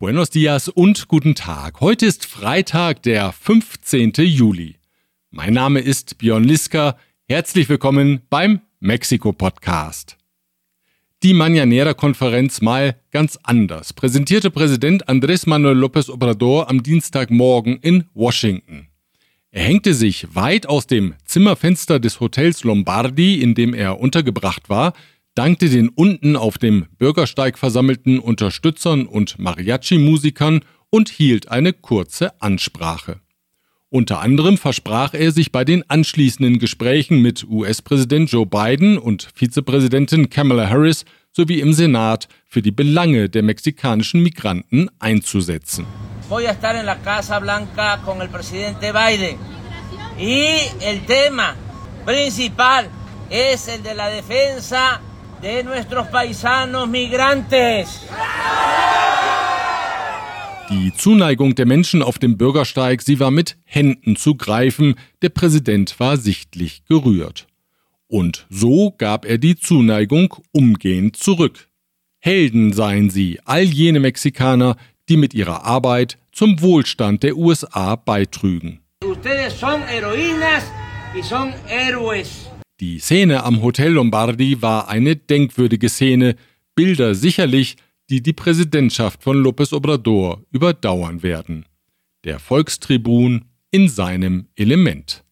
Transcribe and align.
Buenos 0.00 0.30
dias 0.30 0.68
und 0.68 1.08
guten 1.08 1.34
Tag. 1.34 1.80
Heute 1.80 2.06
ist 2.06 2.24
Freitag, 2.24 3.02
der 3.02 3.32
15. 3.32 4.12
Juli. 4.18 4.76
Mein 5.32 5.54
Name 5.54 5.80
ist 5.80 6.18
Björn 6.18 6.44
Liska. 6.44 6.96
Herzlich 7.28 7.68
willkommen 7.68 8.20
beim 8.30 8.60
Mexiko 8.78 9.32
Podcast. 9.32 10.16
Die 11.24 11.34
Mañanera-Konferenz 11.34 12.60
mal 12.60 12.94
ganz 13.10 13.40
anders 13.42 13.92
präsentierte 13.92 14.52
Präsident 14.52 15.08
Andrés 15.08 15.48
Manuel 15.48 15.76
López 15.76 16.08
Obrador 16.08 16.70
am 16.70 16.84
Dienstagmorgen 16.84 17.78
in 17.78 18.04
Washington. 18.14 18.86
Er 19.50 19.64
hängte 19.64 19.94
sich 19.94 20.32
weit 20.32 20.68
aus 20.68 20.86
dem 20.86 21.14
Zimmerfenster 21.24 21.98
des 21.98 22.20
Hotels 22.20 22.62
Lombardi, 22.62 23.42
in 23.42 23.56
dem 23.56 23.74
er 23.74 23.98
untergebracht 23.98 24.68
war, 24.68 24.92
dankte 25.38 25.68
den 25.68 25.88
unten 25.88 26.34
auf 26.34 26.58
dem 26.58 26.86
Bürgersteig 26.98 27.58
versammelten 27.58 28.18
Unterstützern 28.18 29.06
und 29.06 29.38
Mariachi-Musikern 29.38 30.62
und 30.90 31.10
hielt 31.10 31.48
eine 31.48 31.72
kurze 31.72 32.42
Ansprache. 32.42 33.20
Unter 33.88 34.20
anderem 34.20 34.58
versprach 34.58 35.14
er 35.14 35.30
sich 35.30 35.52
bei 35.52 35.64
den 35.64 35.88
anschließenden 35.88 36.58
Gesprächen 36.58 37.22
mit 37.22 37.46
US-Präsident 37.48 38.32
Joe 38.32 38.46
Biden 38.46 38.98
und 38.98 39.28
Vizepräsidentin 39.32 40.28
Kamala 40.28 40.68
Harris 40.68 41.04
sowie 41.30 41.60
im 41.60 41.72
Senat 41.72 42.26
für 42.44 42.60
die 42.60 42.72
Belange 42.72 43.28
der 43.28 43.44
mexikanischen 43.44 44.20
Migranten 44.24 44.90
einzusetzen. 44.98 45.86
Voy 46.28 46.48
a 46.48 46.50
estar 46.50 46.74
en 46.74 46.84
la 46.84 46.96
Casa 46.96 47.38
Blanca 47.38 47.98
con 48.04 48.20
el 48.20 48.28
presidente 48.28 48.92
Biden. 48.92 49.36
Y 50.18 50.68
el 50.84 51.06
tema 51.06 51.54
principal 52.04 52.90
es 53.30 53.68
el 53.68 53.84
de 53.84 53.94
la 53.94 54.08
defensa 54.08 55.00
de 55.42 55.62
nuestros 55.62 56.06
paisanos 56.08 56.88
migrantes. 56.88 57.88
Die 60.70 60.92
Zuneigung 60.94 61.54
der 61.54 61.66
Menschen 61.66 62.02
auf 62.02 62.18
dem 62.18 62.36
Bürgersteig, 62.36 63.00
sie 63.02 63.18
war 63.20 63.30
mit 63.30 63.56
Händen 63.64 64.16
zu 64.16 64.34
greifen, 64.34 64.96
der 65.22 65.30
Präsident 65.30 65.98
war 65.98 66.18
sichtlich 66.18 66.84
gerührt. 66.84 67.46
Und 68.06 68.46
so 68.50 68.94
gab 68.96 69.24
er 69.24 69.38
die 69.38 69.56
Zuneigung 69.56 70.34
umgehend 70.52 71.16
zurück. 71.16 71.68
Helden 72.18 72.72
seien 72.72 73.10
sie, 73.10 73.38
all 73.44 73.62
jene 73.62 74.00
Mexikaner, 74.00 74.76
die 75.08 75.16
mit 75.16 75.32
ihrer 75.34 75.64
Arbeit 75.64 76.18
zum 76.32 76.60
Wohlstand 76.60 77.22
der 77.22 77.36
USA 77.36 77.96
beitrügen. 77.96 78.80
Ustedes 79.04 79.58
son 79.58 79.82
heroínas 79.86 80.64
y 81.14 81.22
son 81.22 81.54
héroes. 81.66 82.48
Die 82.80 83.00
Szene 83.00 83.42
am 83.42 83.60
Hotel 83.62 83.92
Lombardi 83.92 84.62
war 84.62 84.88
eine 84.88 85.16
denkwürdige 85.16 85.88
Szene, 85.88 86.36
Bilder 86.76 87.16
sicherlich, 87.16 87.76
die 88.08 88.22
die 88.22 88.32
Präsidentschaft 88.32 89.24
von 89.24 89.42
López 89.42 89.74
Obrador 89.74 90.44
überdauern 90.52 91.24
werden. 91.24 91.64
Der 92.22 92.38
Volkstribun 92.38 93.46
in 93.72 93.88
seinem 93.88 94.46
Element. 94.54 95.24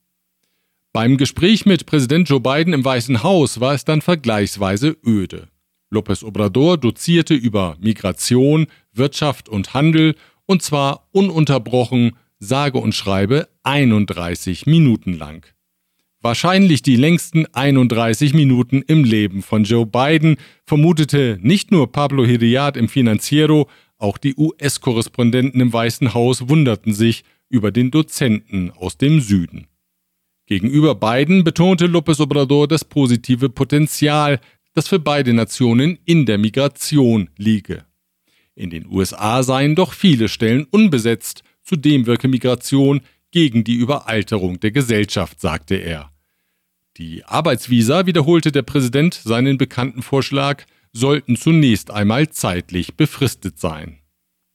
Beim 0.92 1.16
Gespräch 1.16 1.66
mit 1.66 1.86
Präsident 1.86 2.28
Joe 2.28 2.40
Biden 2.40 2.72
im 2.72 2.84
Weißen 2.84 3.22
Haus 3.22 3.60
war 3.60 3.74
es 3.74 3.84
dann 3.84 4.02
vergleichsweise 4.02 4.96
öde. 5.06 5.46
López 5.92 6.24
Obrador 6.24 6.78
dozierte 6.78 7.34
über 7.34 7.76
Migration, 7.80 8.66
Wirtschaft 8.92 9.48
und 9.48 9.72
Handel 9.72 10.16
und 10.46 10.62
zwar 10.62 11.08
ununterbrochen, 11.12 12.16
sage 12.40 12.78
und 12.78 12.94
schreibe 12.94 13.48
31 13.62 14.66
Minuten 14.66 15.16
lang. 15.16 15.46
Wahrscheinlich 16.26 16.82
die 16.82 16.96
längsten 16.96 17.46
31 17.52 18.34
Minuten 18.34 18.82
im 18.82 19.04
Leben 19.04 19.42
von 19.42 19.62
Joe 19.62 19.86
Biden, 19.86 20.38
vermutete 20.64 21.38
nicht 21.40 21.70
nur 21.70 21.92
Pablo 21.92 22.26
Hiriart 22.26 22.76
im 22.76 22.88
Financiero, 22.88 23.70
auch 23.96 24.18
die 24.18 24.34
US-Korrespondenten 24.34 25.60
im 25.60 25.72
Weißen 25.72 26.14
Haus 26.14 26.48
wunderten 26.48 26.92
sich 26.92 27.22
über 27.48 27.70
den 27.70 27.92
Dozenten 27.92 28.72
aus 28.72 28.98
dem 28.98 29.20
Süden. 29.20 29.68
Gegenüber 30.46 30.96
Biden 30.96 31.44
betonte 31.44 31.86
López 31.86 32.20
Obrador 32.20 32.66
das 32.66 32.84
positive 32.84 33.48
Potenzial, 33.48 34.40
das 34.74 34.88
für 34.88 34.98
beide 34.98 35.32
Nationen 35.32 35.96
in 36.06 36.26
der 36.26 36.38
Migration 36.38 37.30
liege. 37.36 37.84
In 38.56 38.70
den 38.70 38.84
USA 38.88 39.44
seien 39.44 39.76
doch 39.76 39.92
viele 39.92 40.28
Stellen 40.28 40.66
unbesetzt, 40.72 41.44
zudem 41.62 42.06
wirke 42.06 42.26
Migration 42.26 43.02
gegen 43.30 43.62
die 43.62 43.76
Überalterung 43.76 44.58
der 44.58 44.72
Gesellschaft, 44.72 45.40
sagte 45.40 45.76
er. 45.76 46.10
Die 46.98 47.24
Arbeitsvisa, 47.24 48.06
wiederholte 48.06 48.52
der 48.52 48.62
Präsident 48.62 49.14
seinen 49.14 49.58
bekannten 49.58 50.02
Vorschlag, 50.02 50.64
sollten 50.92 51.36
zunächst 51.36 51.90
einmal 51.90 52.30
zeitlich 52.30 52.94
befristet 52.94 53.58
sein. 53.58 53.98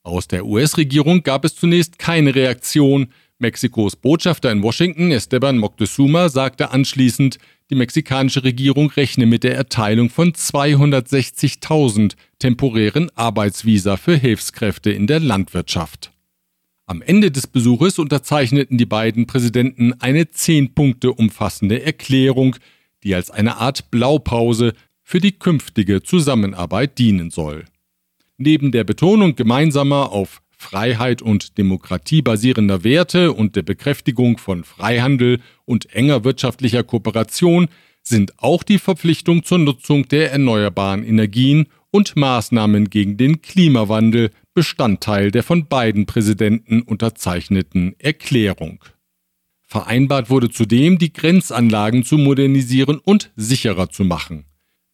Aus 0.03 0.28
der 0.28 0.47
US-Regierung 0.47 1.22
gab 1.22 1.46
es 1.46 1.56
zunächst 1.56 2.00
keine 2.00 2.34
Reaktion. 2.34 3.07
Mexikos 3.38 3.96
Botschafter 3.96 4.51
in 4.51 4.63
Washington, 4.63 5.12
Esteban 5.12 5.59
Moctezuma, 5.59 6.30
sagte 6.30 6.72
anschließend, 6.72 7.38
die 7.69 7.75
mexikanische 7.75 8.44
Regierung 8.44 8.90
rechne 8.90 9.28
mit 9.28 9.44
der 9.44 9.56
Erteilung 9.56 10.09
von 10.09 10.34
260.000 10.34 12.13
temporären 12.40 13.12
Arbeitsvisa 13.16 13.97
für 13.97 14.16
Hilfskräfte 14.16 14.91
in 14.91 15.06
der 15.06 15.19
Landwirtschaft. 15.19 16.11
Am 16.91 17.02
Ende 17.02 17.31
des 17.31 17.47
Besuches 17.47 18.00
unterzeichneten 18.00 18.78
die 18.78 18.85
beiden 18.85 19.25
Präsidenten 19.25 19.94
eine 20.02 20.29
zehn 20.29 20.74
Punkte 20.74 21.13
umfassende 21.13 21.81
Erklärung, 21.81 22.57
die 23.06 23.16
als 23.16 23.31
eine 23.31 23.59
Art 23.59 23.91
Blaupause 23.91 24.74
für 25.01 25.22
die 25.22 25.31
künftige 25.31 26.03
Zusammenarbeit 26.03 26.97
dienen 26.97 27.31
soll. 27.31 27.63
Neben 28.38 28.74
der 28.74 28.84
Betonung 28.84 29.38
gemeinsamer 29.38 30.12
auf 30.12 30.41
Freiheit 30.57 31.22
und 31.22 31.57
Demokratie 31.57 32.22
basierender 32.22 32.84
Werte 32.84 33.31
und 33.31 33.56
der 33.56 33.63
Bekräftigung 33.63 34.38
von 34.38 34.66
Freihandel 34.66 35.40
und 35.63 35.96
enger 35.96 36.25
wirtschaftlicher 36.25 36.84
Kooperation 36.84 37.69
sind 38.03 38.38
auch 38.38 38.63
die 38.63 38.80
Verpflichtung 38.80 39.46
zur 39.46 39.59
Nutzung 39.59 40.09
der 40.09 40.34
erneuerbaren 40.34 41.06
Energien 41.06 41.68
und 41.90 42.18
Maßnahmen 42.18 42.90
gegen 42.90 43.16
den 43.16 43.41
Klimawandel 43.41 44.31
Bestandteil 44.53 45.31
der 45.31 45.44
von 45.44 45.67
beiden 45.67 46.06
Präsidenten 46.06 46.81
unterzeichneten 46.81 47.95
Erklärung. 48.00 48.84
Vereinbart 49.62 50.29
wurde 50.29 50.50
zudem, 50.50 50.97
die 50.97 51.13
Grenzanlagen 51.13 52.03
zu 52.03 52.17
modernisieren 52.17 53.00
und 53.00 53.31
sicherer 53.38 53.89
zu 53.89 54.03
machen. 54.03 54.44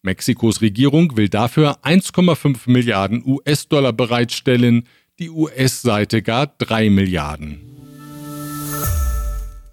Mexikos 0.02 0.60
Regierung 0.60 1.16
will 1.16 1.28
dafür 1.28 1.78
1,5 1.84 2.70
Milliarden 2.70 3.24
US-Dollar 3.26 3.92
bereitstellen, 3.92 4.86
die 5.18 5.30
US-Seite 5.30 6.22
gar 6.22 6.46
3 6.46 6.90
Milliarden. 6.90 7.58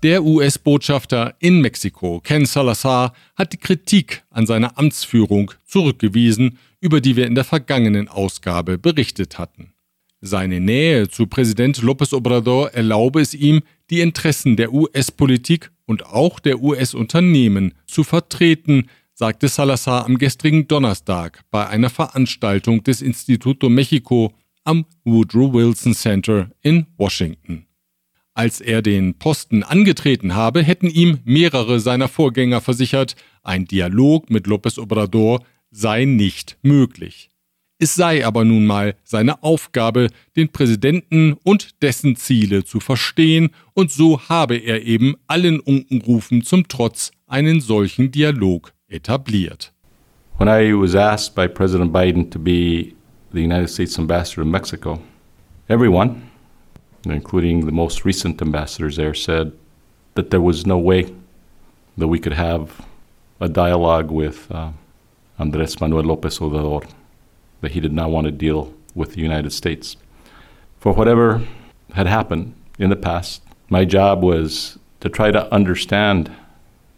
Der 0.02 0.24
US-Botschafter 0.24 1.36
in 1.38 1.62
Mexiko, 1.62 2.22
Ken 2.22 2.48
Salazar, 2.48 3.14
hat 3.36 3.54
die 3.54 3.58
Kritik 3.58 4.24
an 4.32 4.48
seiner 4.48 4.80
Amtsführung 4.80 5.52
zurückgewiesen, 5.66 6.58
über 6.80 7.02
die 7.02 7.16
wir 7.16 7.28
in 7.28 7.36
der 7.36 7.44
vergangenen 7.44 8.08
Ausgabe 8.08 8.80
berichtet 8.80 9.38
hatten. 9.38 9.75
Seine 10.28 10.60
Nähe 10.60 11.08
zu 11.08 11.28
Präsident 11.28 11.84
López 11.84 12.12
Obrador 12.12 12.72
erlaube 12.72 13.22
es 13.22 13.36
ihm, 13.36 13.62
die 13.92 14.00
Interessen 14.00 14.56
der 14.56 14.74
US-Politik 14.74 15.70
und 15.86 16.08
auch 16.08 16.40
der 16.40 16.64
US-Unternehmen 16.64 17.76
zu 17.86 18.04
vertreten, 18.04 18.90
sagte 19.14 19.48
Salazar 19.50 20.04
am 20.04 20.18
gestrigen 20.18 20.68
Donnerstag 20.68 21.44
bei 21.52 21.68
einer 21.68 21.92
Veranstaltung 21.92 22.82
des 22.82 23.04
Instituto 23.04 23.70
Mexico 23.70 24.34
am 24.64 24.88
Woodrow 25.04 25.54
Wilson 25.54 25.94
Center 25.94 26.50
in 26.64 26.88
Washington. 26.98 27.68
Als 28.34 28.62
er 28.62 28.82
den 28.82 29.20
Posten 29.20 29.62
angetreten 29.62 30.34
habe, 30.34 30.64
hätten 30.64 30.90
ihm 30.90 31.20
mehrere 31.24 31.80
seiner 31.80 32.08
Vorgänger 32.08 32.62
versichert, 32.62 33.16
ein 33.44 33.66
Dialog 33.66 34.32
mit 34.32 34.48
López 34.48 34.80
Obrador 34.80 35.46
sei 35.70 36.06
nicht 36.06 36.58
möglich. 36.64 37.30
Es 37.78 37.94
sei 37.96 38.26
aber 38.26 38.46
nun 38.46 38.66
mal 38.66 38.96
seine 39.04 39.44
Aufgabe, 39.44 40.08
den 40.38 40.48
Präsidenten 40.50 41.36
und 41.44 41.82
dessen 41.82 42.16
Ziele 42.16 42.64
zu 42.64 42.80
verstehen, 42.80 43.50
und 43.74 43.92
so 43.92 44.30
habe 44.30 44.56
er 44.56 44.84
eben 44.84 45.16
allen 45.28 45.60
Unkenrufen 45.60 46.42
zum 46.42 46.70
Trotz 46.70 47.12
einen 47.28 47.60
solchen 47.60 48.12
Dialog 48.12 48.72
etabliert. 48.88 49.74
When 50.38 50.48
I 50.48 50.74
was 50.74 50.96
asked 50.96 51.36
by 51.36 51.50
President 51.50 51.92
Biden 51.92 52.30
to 52.30 52.40
be 52.40 52.94
the 53.34 53.44
United 53.44 53.70
States 53.70 54.00
ambassador 54.00 54.44
to 54.44 54.50
Mexico, 54.50 55.00
everyone, 55.68 56.22
including 57.06 57.66
the 57.66 57.74
most 57.74 58.06
recent 58.06 58.42
ambassadors 58.42 58.96
there, 58.96 59.14
said 59.14 59.52
that 60.16 60.30
there 60.30 60.42
was 60.42 60.66
no 60.66 60.78
way 60.78 61.08
that 61.98 62.08
we 62.08 62.20
could 62.20 62.38
have 62.38 62.70
a 63.42 63.50
dialogue 63.50 64.12
with 64.12 64.50
uh, 64.50 64.72
Andrés 65.38 65.82
Manuel 65.82 66.04
López 66.04 66.40
Obrador 66.40 66.86
that 67.66 67.72
he 67.72 67.80
did 67.80 67.94
not 67.94 68.12
want 68.12 68.26
to 68.26 68.32
deal 68.32 68.72
with 68.94 69.16
the 69.16 69.22
United 69.22 69.52
States. 69.52 69.98
For 70.80 70.94
whatever 70.94 71.42
had 71.94 72.06
happened 72.06 72.54
in 72.78 72.92
the 72.92 72.96
past, 72.96 73.42
my 73.70 73.86
job 73.86 74.22
was 74.22 74.78
to 75.00 75.10
try 75.10 75.32
to 75.32 75.52
understand 75.52 76.30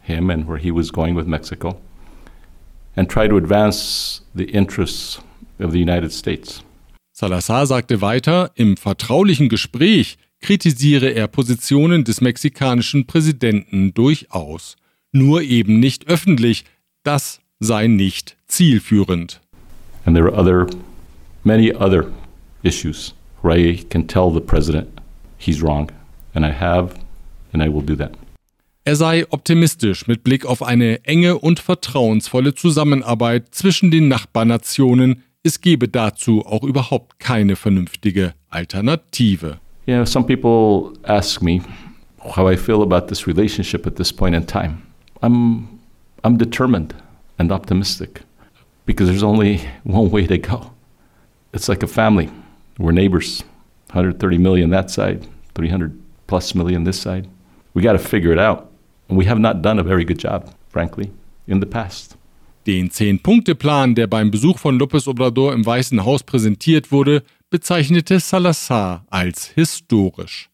him 0.02 0.30
and 0.30 0.46
where 0.46 0.58
he 0.58 0.72
was 0.72 0.92
going 0.92 1.16
with 1.16 1.25
Mexico 1.25 1.78
and 2.98 3.10
try 3.10 3.30
to 3.30 3.38
advance 3.38 4.22
the 4.36 4.50
interests 4.52 5.22
of 5.58 5.72
the 5.72 5.80
United 5.80 6.12
States. 6.12 6.62
Salazar 7.14 7.66
sagte 7.66 8.02
weiter, 8.02 8.52
im 8.56 8.75
vertraulichen 8.75 9.48
Gespräch 9.48 10.18
kritisiere 10.42 11.12
er 11.16 11.30
Positionen 11.30 12.04
des 12.04 12.19
mexikanischen 12.19 13.08
Präsidenten 13.08 13.94
durchaus, 13.94 14.75
nur 15.14 15.42
eben 15.44 15.80
nicht 15.80 16.08
öffentlich, 16.10 16.66
das 17.04 17.40
sei 17.60 17.88
nicht 17.88 18.36
zielführend. 18.48 19.40
And 20.07 20.15
there 20.15 20.25
are 20.25 20.33
other, 20.33 20.68
many 21.44 21.71
other 21.74 22.12
issues 22.63 23.13
where 23.42 23.54
I 23.54 23.83
can 23.89 24.07
tell 24.07 24.31
the 24.31 24.42
president 24.42 24.88
he's 25.38 25.62
wrong, 25.62 25.92
and 26.33 26.45
I 26.45 26.51
have, 26.51 26.98
and 27.51 27.62
I 27.62 27.68
will 27.68 27.81
do 27.81 27.95
that. 27.98 28.12
Er 28.86 28.95
sei 28.95 29.25
optimistisch 29.30 30.07
mit 30.07 30.24
Blick 30.24 30.45
auf 30.45 30.63
eine 30.63 31.04
enge 31.04 31.38
und 31.38 31.59
vertrauensvolle 31.59 32.56
Zusammenarbeit 32.56 33.54
zwischen 33.54 33.92
den 33.92 34.07
Nachbarnationen 34.07 35.24
es 35.44 35.62
gebe 35.62 35.88
dazu 35.88 36.45
auch 36.45 36.63
überhaupt 36.63 37.19
keine 37.19 37.56
vernünftige 37.56 38.33
Alternative. 38.50 39.59
You 39.86 39.95
know, 39.95 40.06
some 40.06 40.25
people 40.25 40.98
ask 41.04 41.42
me 41.42 41.62
how 42.19 42.50
I 42.50 42.57
feel 42.57 42.81
about 42.81 43.07
this 43.07 43.27
relationship 43.27 43.88
at 43.88 43.95
this 43.95 44.12
point 44.12 44.36
in 44.36 44.45
time. 44.45 44.81
I'm, 45.21 45.68
I'm 46.24 46.38
determined 46.38 46.94
and 47.38 47.51
optimistic 47.51 48.24
because 48.88 49.07
there's 49.07 49.22
only 49.22 49.62
one 49.84 50.10
way 50.10 50.25
to 50.25 50.39
go. 50.39 50.72
It's 51.54 51.69
like 51.69 51.84
a 51.84 51.88
family. 51.88 52.31
We're 52.80 52.92
neighbors. 52.92 53.44
130 53.92 54.38
million 54.38 54.72
that 54.72 54.89
side, 54.89 55.28
300 55.56 55.98
plus 56.28 56.56
million 56.56 56.84
this 56.84 57.00
side. 57.00 57.28
We 57.74 57.81
got 57.81 57.94
to 57.94 58.00
figure 58.00 58.31
it 58.31 58.39
out. 58.39 58.69
And 59.07 59.18
we 59.18 59.25
have 59.25 59.39
not 59.39 59.62
done 59.62 59.80
a 59.80 59.84
very 59.84 60.04
good 60.04 60.19
job, 60.19 60.54
frankly, 60.69 61.12
in 61.48 61.60
the 61.60 61.66
past. 61.66 62.18
Den 62.66 62.92
Zehn-Punkte-Plan, 62.92 63.95
der 63.95 64.07
beim 64.07 64.30
Besuch 64.30 64.60
von 64.60 64.78
López 64.78 65.07
Obrador 65.07 65.54
im 65.54 65.66
Weißen 65.66 66.04
Haus 66.04 66.24
präsentiert 66.24 66.92
wurde, 66.92 67.24
bezeichnete 67.50 68.19
Salazar 68.19 69.06
als 69.10 69.48
historisch. 69.56 70.50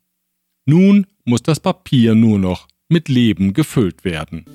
Nun 0.68 1.08
muss 1.26 1.42
das 1.42 1.60
Papier 1.60 2.14
nur 2.14 2.38
noch 2.38 2.68
mit 2.88 3.10
Leben 3.10 3.54
gefüllt 3.54 4.06
werden. 4.06 4.46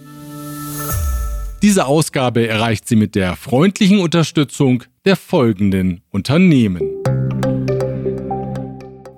Diese 1.61 1.87
Ausgabe 1.87 2.47
erreicht 2.47 2.87
sie 2.87 2.95
mit 2.95 3.17
der 3.17 3.35
freundlichen 3.35 3.99
Unterstützung 3.99 4.85
der 5.05 5.17
folgenden 5.17 6.03
Unternehmen. 6.11 6.81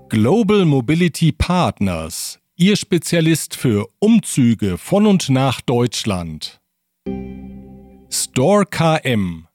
Global 0.08 0.64
Mobility 0.64 1.32
Partners, 1.32 2.40
Ihr 2.56 2.76
Spezialist 2.76 3.54
für 3.56 3.88
Umzüge 3.98 4.78
von 4.78 5.06
und 5.06 5.28
nach 5.28 5.60
Deutschland. 5.60 6.60
Store 8.10 8.64
KM, 8.64 9.46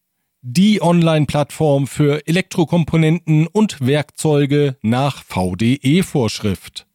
die 0.44 0.80
Online-Plattform 0.80 1.88
für 1.88 2.28
Elektrokomponenten 2.28 3.48
und 3.48 3.82
Werkzeuge 3.82 4.78
nach 4.84 5.24
VDE-Vorschrift. 5.24 6.86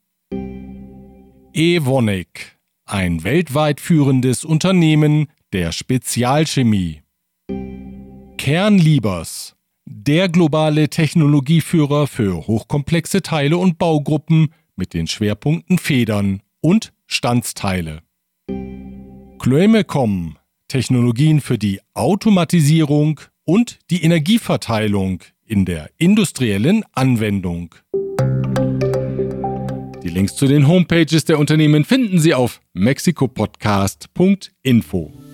Evonik, 1.53 2.59
ein 2.85 3.25
weltweit 3.25 3.81
führendes 3.81 4.45
Unternehmen 4.45 5.27
der 5.53 5.73
Spezialchemie. 5.73 7.03
Kernliebers, 8.37 9.57
der 9.85 10.29
globale 10.29 10.89
Technologieführer 10.89 12.07
für 12.07 12.47
hochkomplexe 12.47 13.23
Teile 13.23 13.57
und 13.57 13.77
Baugruppen 13.79 14.55
mit 14.77 14.95
den 14.95 15.09
Schwerpunkten 15.09 15.79
Federn 15.79 16.43
und 16.61 16.93
Standsteile. 17.07 18.03
Chloemecom, 19.39 20.37
Technologien 20.69 21.41
für 21.41 21.59
die 21.59 21.81
Automatisierung 21.95 23.21
und 23.45 23.81
die 23.91 24.05
Energieverteilung 24.05 25.25
in 25.45 25.65
der 25.65 25.91
industriellen 25.99 26.85
Anwendung. 26.93 27.75
Die 30.03 30.09
Links 30.09 30.37
zu 30.37 30.47
den 30.47 30.69
Homepages 30.69 31.25
der 31.25 31.39
Unternehmen 31.39 31.85
finden 31.85 32.21
Sie 32.21 32.35
auf 32.35 32.61
mexicopodcast.info. 32.73 35.30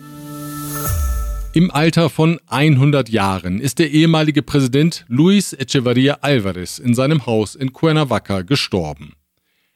Im 1.56 1.70
Alter 1.70 2.10
von 2.10 2.38
100 2.48 3.08
Jahren 3.08 3.62
ist 3.62 3.78
der 3.78 3.90
ehemalige 3.90 4.42
Präsident 4.42 5.06
Luis 5.08 5.54
Echeverría 5.54 6.22
Álvarez 6.22 6.78
in 6.78 6.92
seinem 6.92 7.24
Haus 7.24 7.54
in 7.54 7.72
Cuernavaca 7.72 8.42
gestorben. 8.42 9.14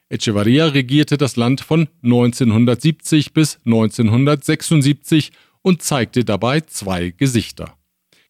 Echeverría 0.07 0.75
regierte 0.75 1.17
das 1.17 1.37
Land 1.37 1.61
von 1.61 1.89
1970 2.03 3.33
bis 3.33 3.57
1976 3.65 5.31
und 5.63 5.81
zeigte 5.81 6.23
dabei 6.23 6.61
zwei 6.61 7.15
Gesichter. 7.17 7.75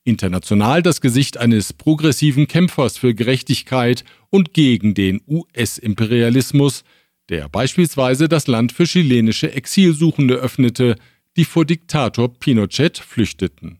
International 0.06 0.81
das 0.81 1.01
Gesicht 1.01 1.38
eines 1.38 1.74
progressiven 1.74 2.48
Kämpfers 2.48 2.98
für 2.98 3.13
Gerechtigkeit 3.13 4.06
und 4.30 4.53
gegen 4.53 4.94
den 4.94 5.19
US-Imperialismus, 5.27 6.86
der 7.27 7.50
beispielsweise 7.50 8.30
das 8.30 8.48
Land 8.48 8.71
für 8.71 8.86
chilenische 8.86 9.51
Exilsuchende 9.51 10.36
öffnete, 10.36 10.95
die 11.38 11.45
vor 11.45 11.66
Diktator 11.66 12.33
Pinochet 12.33 12.98
flüchteten. 12.98 13.80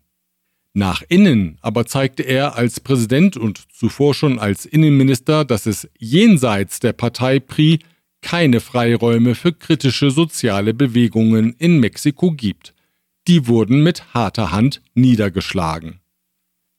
Nach 0.74 1.03
innen 1.09 1.57
aber 1.62 1.86
zeigte 1.86 2.24
er 2.24 2.56
als 2.56 2.80
Präsident 2.80 3.36
und 3.36 3.71
zuvor 3.74 4.13
schon 4.13 4.39
als 4.39 4.65
Innenminister, 4.65 5.44
dass 5.44 5.65
es 5.65 5.89
jenseits 5.98 6.80
der 6.80 6.94
Partei 6.94 7.39
PRI 7.39 7.80
keine 8.21 8.59
Freiräume 8.59 9.36
für 9.36 9.51
kritische 9.51 10.12
soziale 10.12 10.74
Bewegungen 10.74 11.56
in 11.57 11.80
Mexiko 11.80 12.31
gibt 12.31 12.74
die 13.27 13.48
wurden 13.48 13.83
mit 13.83 14.13
harter 14.13 14.51
Hand 14.51 14.81
niedergeschlagen. 14.94 16.00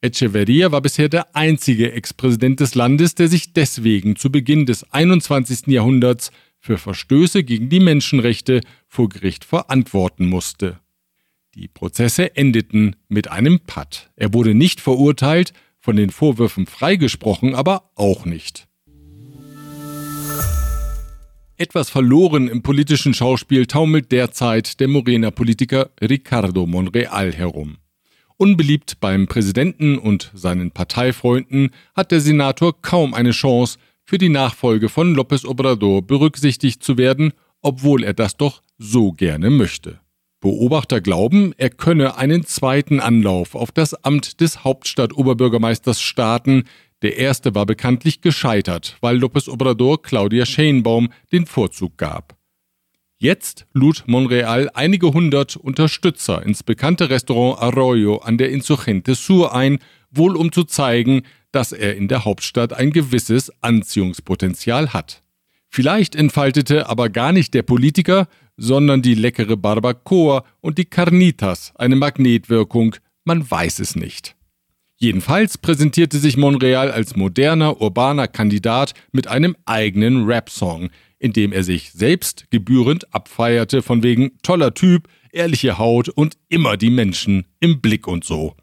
Echeverría 0.01 0.73
war 0.73 0.81
bisher 0.81 1.09
der 1.09 1.37
einzige 1.37 1.93
Ex-Präsident 1.93 2.59
des 2.59 2.75
Landes, 2.75 3.15
der 3.15 3.29
sich 3.29 3.53
deswegen 3.53 4.17
zu 4.17 4.33
Beginn 4.33 4.67
des 4.67 4.93
21. 4.93 5.69
Jahrhunderts 5.69 6.33
für 6.63 6.79
Verstöße 6.79 7.43
gegen 7.43 7.69
die 7.69 7.81
Menschenrechte 7.81 8.61
vor 8.87 9.09
Gericht 9.09 9.45
verantworten 9.45 10.27
musste. 10.29 10.79
Die 11.57 11.67
Prozesse 11.67 12.37
endeten 12.37 12.95
mit 13.09 13.31
einem 13.31 13.59
Patt. 13.61 14.11
Er 14.15 14.33
wurde 14.33 14.55
nicht 14.55 14.81
verurteilt, 14.81 15.53
von 15.81 15.97
den 15.97 16.11
Vorwürfen 16.11 16.67
freigesprochen, 16.67 17.57
aber 17.57 17.91
auch 17.97 18.25
nicht. 18.25 18.69
Etwas 21.57 21.91
verloren 21.91 22.47
im 22.47 22.63
politischen 22.63 23.13
Schauspiel 23.13 23.67
taumelt 23.67 24.13
derzeit 24.13 24.79
der 24.79 24.87
Morena-Politiker 24.87 25.91
Ricardo 26.01 26.67
Monreal 26.67 27.33
herum. 27.33 27.79
Unbeliebt 28.37 29.01
beim 29.01 29.27
Präsidenten 29.27 29.99
und 29.99 30.31
seinen 30.33 30.71
Parteifreunden 30.71 31.71
hat 31.95 32.13
der 32.13 32.21
Senator 32.21 32.81
kaum 32.81 33.15
eine 33.15 33.33
Chance, 33.33 33.79
für 34.13 34.19
die 34.19 34.29
Nachfolge 34.29 34.91
von 34.91 35.17
López 35.17 35.47
Obrador 35.47 36.03
berücksichtigt 36.07 36.85
zu 36.85 36.99
werden, 36.99 37.33
obwohl 37.63 38.05
er 38.05 38.13
das 38.13 38.37
doch 38.37 38.61
so 38.77 39.13
gerne 39.13 39.49
möchte. 39.49 40.01
Beobachter 40.39 41.01
glauben, 41.01 41.55
er 41.57 41.71
könne 41.71 42.19
einen 42.19 42.45
zweiten 42.45 43.01
Anlauf 43.01 43.55
auf 43.55 43.73
das 43.73 43.95
Amt 44.05 44.43
des 44.43 44.65
Hauptstadtoberbürgermeisters 44.65 46.03
starten, 46.03 46.65
der 47.01 47.17
erste 47.17 47.55
war 47.55 47.65
bekanntlich 47.65 48.21
gescheitert, 48.21 48.99
weil 49.01 49.17
López 49.17 49.49
Obrador 49.49 50.03
Claudia 50.03 50.45
Sheinbaum 50.45 51.09
den 51.33 51.47
Vorzug 51.47 51.97
gab. 51.97 52.37
Jetzt 53.17 53.67
lud 53.73 54.05
Monreal 54.09 54.69
einige 54.75 55.15
hundert 55.15 55.57
Unterstützer 55.57 56.45
ins 56.45 56.63
bekannte 56.63 57.09
Restaurant 57.09 57.63
Arroyo 57.63 58.19
an 58.19 58.37
der 58.37 58.51
Insurgente 58.51 59.15
Sur 59.15 59.55
ein, 59.55 59.79
wohl 60.13 60.37
um 60.37 60.53
zu 60.53 60.65
zeigen, 60.65 61.23
dass 61.51 61.73
er 61.73 61.97
in 61.97 62.09
der 62.09 62.25
Hauptstadt 62.25 62.73
ein 62.73 62.93
gewisses 62.93 63.53
Anziehungspotenzial 63.63 64.93
hat. 64.93 65.23
Vielleicht 65.69 66.15
entfaltete 66.15 66.89
aber 66.89 67.09
gar 67.09 67.33
nicht 67.33 67.55
der 67.55 67.63
Politiker, 67.63 68.29
sondern 68.57 69.03
die 69.03 69.15
leckere 69.15 69.57
Barbacoa 69.57 70.45
und 70.61 70.79
die 70.79 70.85
Carnitas 70.85 71.73
eine 71.77 71.97
Magnetwirkung, 71.97 72.97
man 73.25 73.51
weiß 73.51 73.79
es 73.79 73.97
nicht. 73.97 74.37
Jedenfalls 74.97 75.59
präsentierte 75.59 76.19
sich 76.19 76.37
Monreal 76.37 76.91
als 76.91 77.17
moderner, 77.17 77.81
urbaner 77.81 78.29
Kandidat 78.29 78.95
mit 79.11 79.27
einem 79.27 79.57
eigenen 79.65 80.27
Rap-Song, 80.27 80.91
in 81.19 81.33
dem 81.33 81.53
er 81.53 81.65
sich 81.65 81.93
selbst 81.93 82.47
gebührend 82.51 83.13
abfeierte 83.13 83.83
von 83.83 84.03
wegen 84.03 84.33
toller 84.43 84.75
Typ, 84.75 85.09
ehrliche 85.33 85.79
Haut 85.79 86.09
und 86.09 86.37
immer 86.49 86.77
die 86.77 86.91
Menschen 86.91 87.47
im 87.59 87.81
Blick 87.81 88.07
und 88.07 88.25
so. 88.25 88.55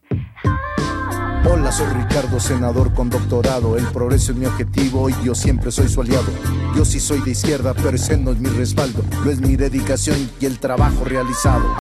Hola, 1.46 1.72
soy 1.72 1.88
Ricardo, 1.94 2.40
senador 2.40 2.94
con 2.94 3.10
doctorado. 3.10 3.78
El 3.78 3.86
progreso 3.88 4.34
es 4.34 4.38
mi 4.38 4.46
objetivo 4.46 5.10
y 5.10 5.14
yo 5.24 5.34
siempre 5.34 5.72
soy 5.72 5.88
su 5.88 6.02
aliado. 6.02 6.32
Yo 6.76 6.84
sí 6.84 7.00
soy 7.00 7.22
de 7.22 7.32
izquierda, 7.32 7.74
pero 7.74 7.92
ese 7.92 8.18
no 8.18 8.32
es 8.32 8.40
mi 8.40 8.50
respaldo. 8.50 9.04
Lo 9.24 9.32
es 9.32 9.40
mi 9.40 9.56
dedicación 9.56 10.30
y 10.42 10.46
el 10.46 10.60
trabajo 10.60 11.06
realizado. 11.06 11.78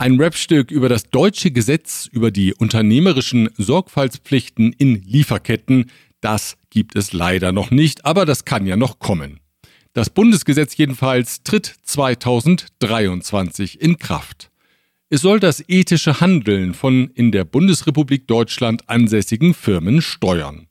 Ein 0.00 0.20
Rapstück 0.20 0.70
über 0.70 0.88
das 0.88 1.10
deutsche 1.10 1.50
Gesetz 1.50 2.08
über 2.12 2.30
die 2.30 2.54
unternehmerischen 2.54 3.50
Sorgfaltspflichten 3.56 4.72
in 4.72 5.02
Lieferketten, 5.02 5.90
das 6.20 6.56
gibt 6.70 6.96
es 6.96 7.12
leider 7.12 7.52
noch 7.52 7.70
nicht, 7.70 8.04
aber 8.04 8.24
das 8.24 8.44
kann 8.44 8.66
ja 8.66 8.76
noch 8.76 8.98
kommen. 9.00 9.40
Das 9.94 10.10
Bundesgesetz 10.10 10.76
jedenfalls 10.76 11.42
tritt 11.42 11.74
2023 11.82 13.80
in 13.80 13.98
Kraft. 13.98 14.50
Es 15.10 15.22
soll 15.22 15.40
das 15.40 15.64
ethische 15.68 16.20
Handeln 16.20 16.74
von 16.74 17.08
in 17.14 17.32
der 17.32 17.44
Bundesrepublik 17.44 18.26
Deutschland 18.26 18.90
ansässigen 18.90 19.54
Firmen 19.54 20.02
steuern. 20.02 20.66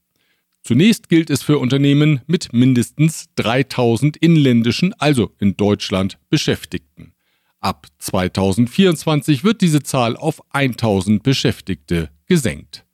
Zunächst 0.62 1.10
gilt 1.10 1.32
es 1.32 1.42
für 1.42 1.58
Unternehmen 1.58 2.22
mit 2.28 2.54
mindestens 2.54 3.30
3000 3.36 4.16
inländischen, 4.18 4.94
also 5.00 5.32
in 5.40 5.58
Deutschland, 5.58 6.20
Beschäftigten. 6.30 7.14
Ab 7.62 7.88
2024 7.98 9.44
wird 9.44 9.62
diese 9.62 9.82
Zahl 9.82 10.16
auf 10.16 10.40
1000 10.52 11.24
Beschäftigte 11.24 12.12
gesenkt. 12.28 12.86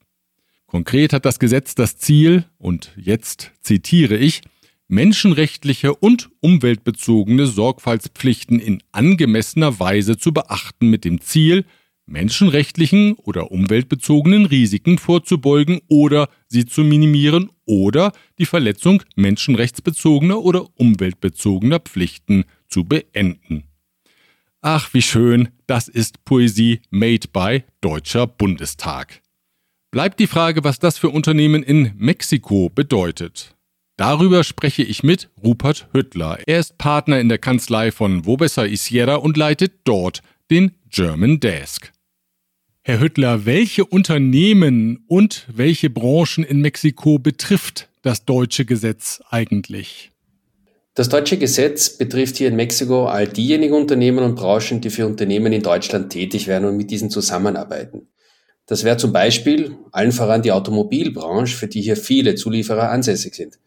Konkret 0.65 1.11
hat 1.11 1.25
das 1.25 1.39
Gesetz 1.39 1.75
das 1.75 1.97
Ziel, 1.97 2.45
und 2.57 2.93
jetzt 2.95 3.51
zitiere 3.61 4.15
ich, 4.15 4.41
menschenrechtliche 4.93 5.95
und 5.95 6.29
umweltbezogene 6.39 7.47
Sorgfaltspflichten 7.47 8.59
in 8.59 8.83
angemessener 8.91 9.79
Weise 9.79 10.17
zu 10.17 10.31
beachten 10.31 10.87
mit 10.89 11.03
dem 11.03 11.19
Ziel, 11.19 11.65
menschenrechtlichen 12.05 13.13
oder 13.13 13.51
umweltbezogenen 13.51 14.45
Risiken 14.45 14.99
vorzubeugen 14.99 15.81
oder 15.87 16.29
sie 16.47 16.65
zu 16.65 16.83
minimieren 16.83 17.49
oder 17.65 18.11
die 18.37 18.45
Verletzung 18.45 19.01
menschenrechtsbezogener 19.15 20.39
oder 20.39 20.67
umweltbezogener 20.75 21.79
Pflichten 21.79 22.43
zu 22.67 22.83
beenden. 22.83 23.63
Ach, 24.61 24.93
wie 24.93 25.01
schön, 25.01 25.49
das 25.65 25.87
ist 25.87 26.23
Poesie 26.23 26.81
made 26.91 27.27
by 27.33 27.63
Deutscher 27.81 28.27
Bundestag. 28.27 29.21
Bleibt 29.89 30.19
die 30.19 30.27
Frage, 30.27 30.63
was 30.63 30.77
das 30.77 30.99
für 30.99 31.09
Unternehmen 31.09 31.63
in 31.63 31.93
Mexiko 31.97 32.69
bedeutet. 32.69 33.55
Darüber 33.95 34.43
spreche 34.43 34.81
ich 34.81 35.03
mit 35.03 35.29
Rupert 35.43 35.87
Hüttler. 35.93 36.39
Er 36.47 36.59
ist 36.59 36.79
Partner 36.79 37.19
in 37.19 37.29
der 37.29 37.37
Kanzlei 37.37 37.91
von 37.91 38.25
Wobesser 38.25 38.67
Isiera 38.67 39.15
und 39.15 39.37
leitet 39.37 39.73
dort 39.83 40.21
den 40.49 40.71
German 40.89 41.39
Desk. 41.39 41.91
Herr 42.81 42.99
Hüttler, 42.99 43.45
welche 43.45 43.85
Unternehmen 43.85 45.03
und 45.07 45.45
welche 45.53 45.89
Branchen 45.89 46.43
in 46.43 46.59
Mexiko 46.61 47.19
betrifft 47.19 47.87
das 48.01 48.25
deutsche 48.25 48.65
Gesetz 48.65 49.21
eigentlich? 49.29 50.11
Das 50.95 51.07
deutsche 51.09 51.37
Gesetz 51.37 51.89
betrifft 51.89 52.37
hier 52.37 52.47
in 52.47 52.55
Mexiko 52.55 53.05
all 53.05 53.27
diejenigen 53.27 53.73
Unternehmen 53.73 54.23
und 54.23 54.35
Branchen, 54.35 54.81
die 54.81 54.89
für 54.89 55.05
Unternehmen 55.05 55.53
in 55.53 55.61
Deutschland 55.61 56.11
tätig 56.11 56.47
werden 56.47 56.65
und 56.65 56.77
mit 56.77 56.91
diesen 56.91 57.09
zusammenarbeiten. 57.09 58.07
Das 58.65 58.83
wäre 58.83 58.97
zum 58.97 59.13
Beispiel 59.13 59.75
allen 59.91 60.11
voran 60.11 60.41
die 60.41 60.51
Automobilbranche, 60.51 61.55
für 61.55 61.67
die 61.67 61.81
hier 61.81 61.97
viele 61.97 62.35
Zulieferer 62.35 62.89
ansässig 62.89 63.35
sind. 63.35 63.59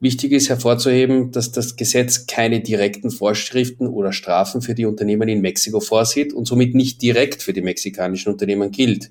Wichtig 0.00 0.30
ist 0.32 0.48
hervorzuheben, 0.48 1.32
dass 1.32 1.50
das 1.50 1.74
Gesetz 1.74 2.26
keine 2.26 2.60
direkten 2.60 3.10
Vorschriften 3.10 3.88
oder 3.88 4.12
Strafen 4.12 4.62
für 4.62 4.74
die 4.74 4.86
Unternehmen 4.86 5.28
in 5.28 5.40
Mexiko 5.40 5.80
vorsieht 5.80 6.32
und 6.32 6.46
somit 6.46 6.74
nicht 6.74 7.02
direkt 7.02 7.42
für 7.42 7.52
die 7.52 7.62
mexikanischen 7.62 8.32
Unternehmen 8.32 8.70
gilt. 8.70 9.10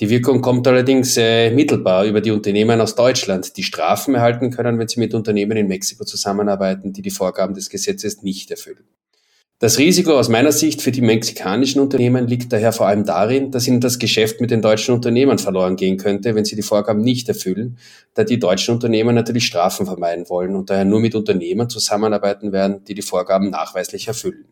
Die 0.00 0.08
Wirkung 0.08 0.40
kommt 0.40 0.66
allerdings 0.68 1.16
äh, 1.16 1.50
mittelbar 1.50 2.04
über 2.04 2.20
die 2.20 2.30
Unternehmen 2.30 2.80
aus 2.80 2.94
Deutschland, 2.94 3.56
die 3.56 3.62
Strafen 3.62 4.14
erhalten 4.14 4.50
können, 4.50 4.78
wenn 4.78 4.88
sie 4.88 5.00
mit 5.00 5.12
Unternehmen 5.12 5.56
in 5.56 5.66
Mexiko 5.66 6.04
zusammenarbeiten, 6.04 6.92
die 6.92 7.02
die 7.02 7.10
Vorgaben 7.10 7.54
des 7.54 7.68
Gesetzes 7.68 8.22
nicht 8.22 8.50
erfüllen. 8.50 8.84
Das 9.62 9.78
Risiko 9.78 10.18
aus 10.18 10.28
meiner 10.28 10.50
Sicht 10.50 10.82
für 10.82 10.90
die 10.90 11.02
mexikanischen 11.02 11.80
Unternehmen 11.80 12.26
liegt 12.26 12.52
daher 12.52 12.72
vor 12.72 12.88
allem 12.88 13.04
darin, 13.04 13.52
dass 13.52 13.68
ihnen 13.68 13.80
das 13.80 14.00
Geschäft 14.00 14.40
mit 14.40 14.50
den 14.50 14.60
deutschen 14.60 14.92
Unternehmen 14.92 15.38
verloren 15.38 15.76
gehen 15.76 15.98
könnte, 15.98 16.34
wenn 16.34 16.44
sie 16.44 16.56
die 16.56 16.62
Vorgaben 16.62 17.00
nicht 17.00 17.28
erfüllen, 17.28 17.78
da 18.14 18.24
die 18.24 18.40
deutschen 18.40 18.74
Unternehmen 18.74 19.14
natürlich 19.14 19.46
Strafen 19.46 19.86
vermeiden 19.86 20.28
wollen 20.28 20.56
und 20.56 20.68
daher 20.68 20.84
nur 20.84 20.98
mit 20.98 21.14
Unternehmen 21.14 21.70
zusammenarbeiten 21.70 22.50
werden, 22.50 22.82
die 22.88 22.94
die 22.94 23.02
Vorgaben 23.02 23.50
nachweislich 23.50 24.08
erfüllen. 24.08 24.46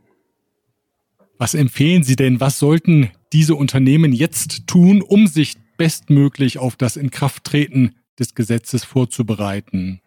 Was 1.39 1.55
empfehlen 1.55 2.05
Sie 2.05 2.15
denn, 2.15 2.39
was 2.39 2.61
sollten 2.61 3.11
diese 3.33 3.57
Unternehmen 3.57 4.13
jetzt 4.13 4.69
tun, 4.69 5.03
um 5.03 5.27
sich 5.27 5.55
bestmöglich 5.77 6.59
auf 6.59 6.77
das 6.77 6.97
Inkrafttreten 6.97 7.97
des 8.17 8.37
Gesetzes 8.37 8.85
vorzubereiten? 8.85 10.03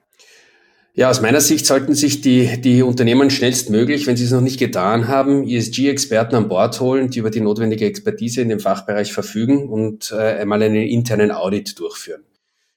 Ja, 0.96 1.10
aus 1.10 1.22
meiner 1.22 1.42
Sicht 1.42 1.66
sollten 1.66 1.96
sich 1.96 2.22
die, 2.22 2.62
die 2.62 2.84
Unternehmen 2.84 3.32
schnellstmöglich, 3.32 4.06
wenn 4.06 4.16
sie 4.16 4.26
es 4.26 4.32
noch 4.32 4.42
nicht 4.42 4.60
getan 4.60 5.08
haben, 5.08 5.48
ESG-Experten 5.48 6.36
an 6.36 6.48
Bord 6.48 6.80
holen, 6.80 7.10
die 7.10 7.18
über 7.18 7.32
die 7.32 7.42
notwendige 7.42 7.86
Expertise 7.86 8.42
in 8.42 8.50
dem 8.50 8.60
Fachbereich 8.60 9.12
verfügen 9.12 9.70
und 9.70 10.12
äh, 10.12 10.18
einmal 10.18 10.62
einen 10.62 10.76
internen 10.76 11.32
Audit 11.32 11.80
durchführen. 11.80 12.22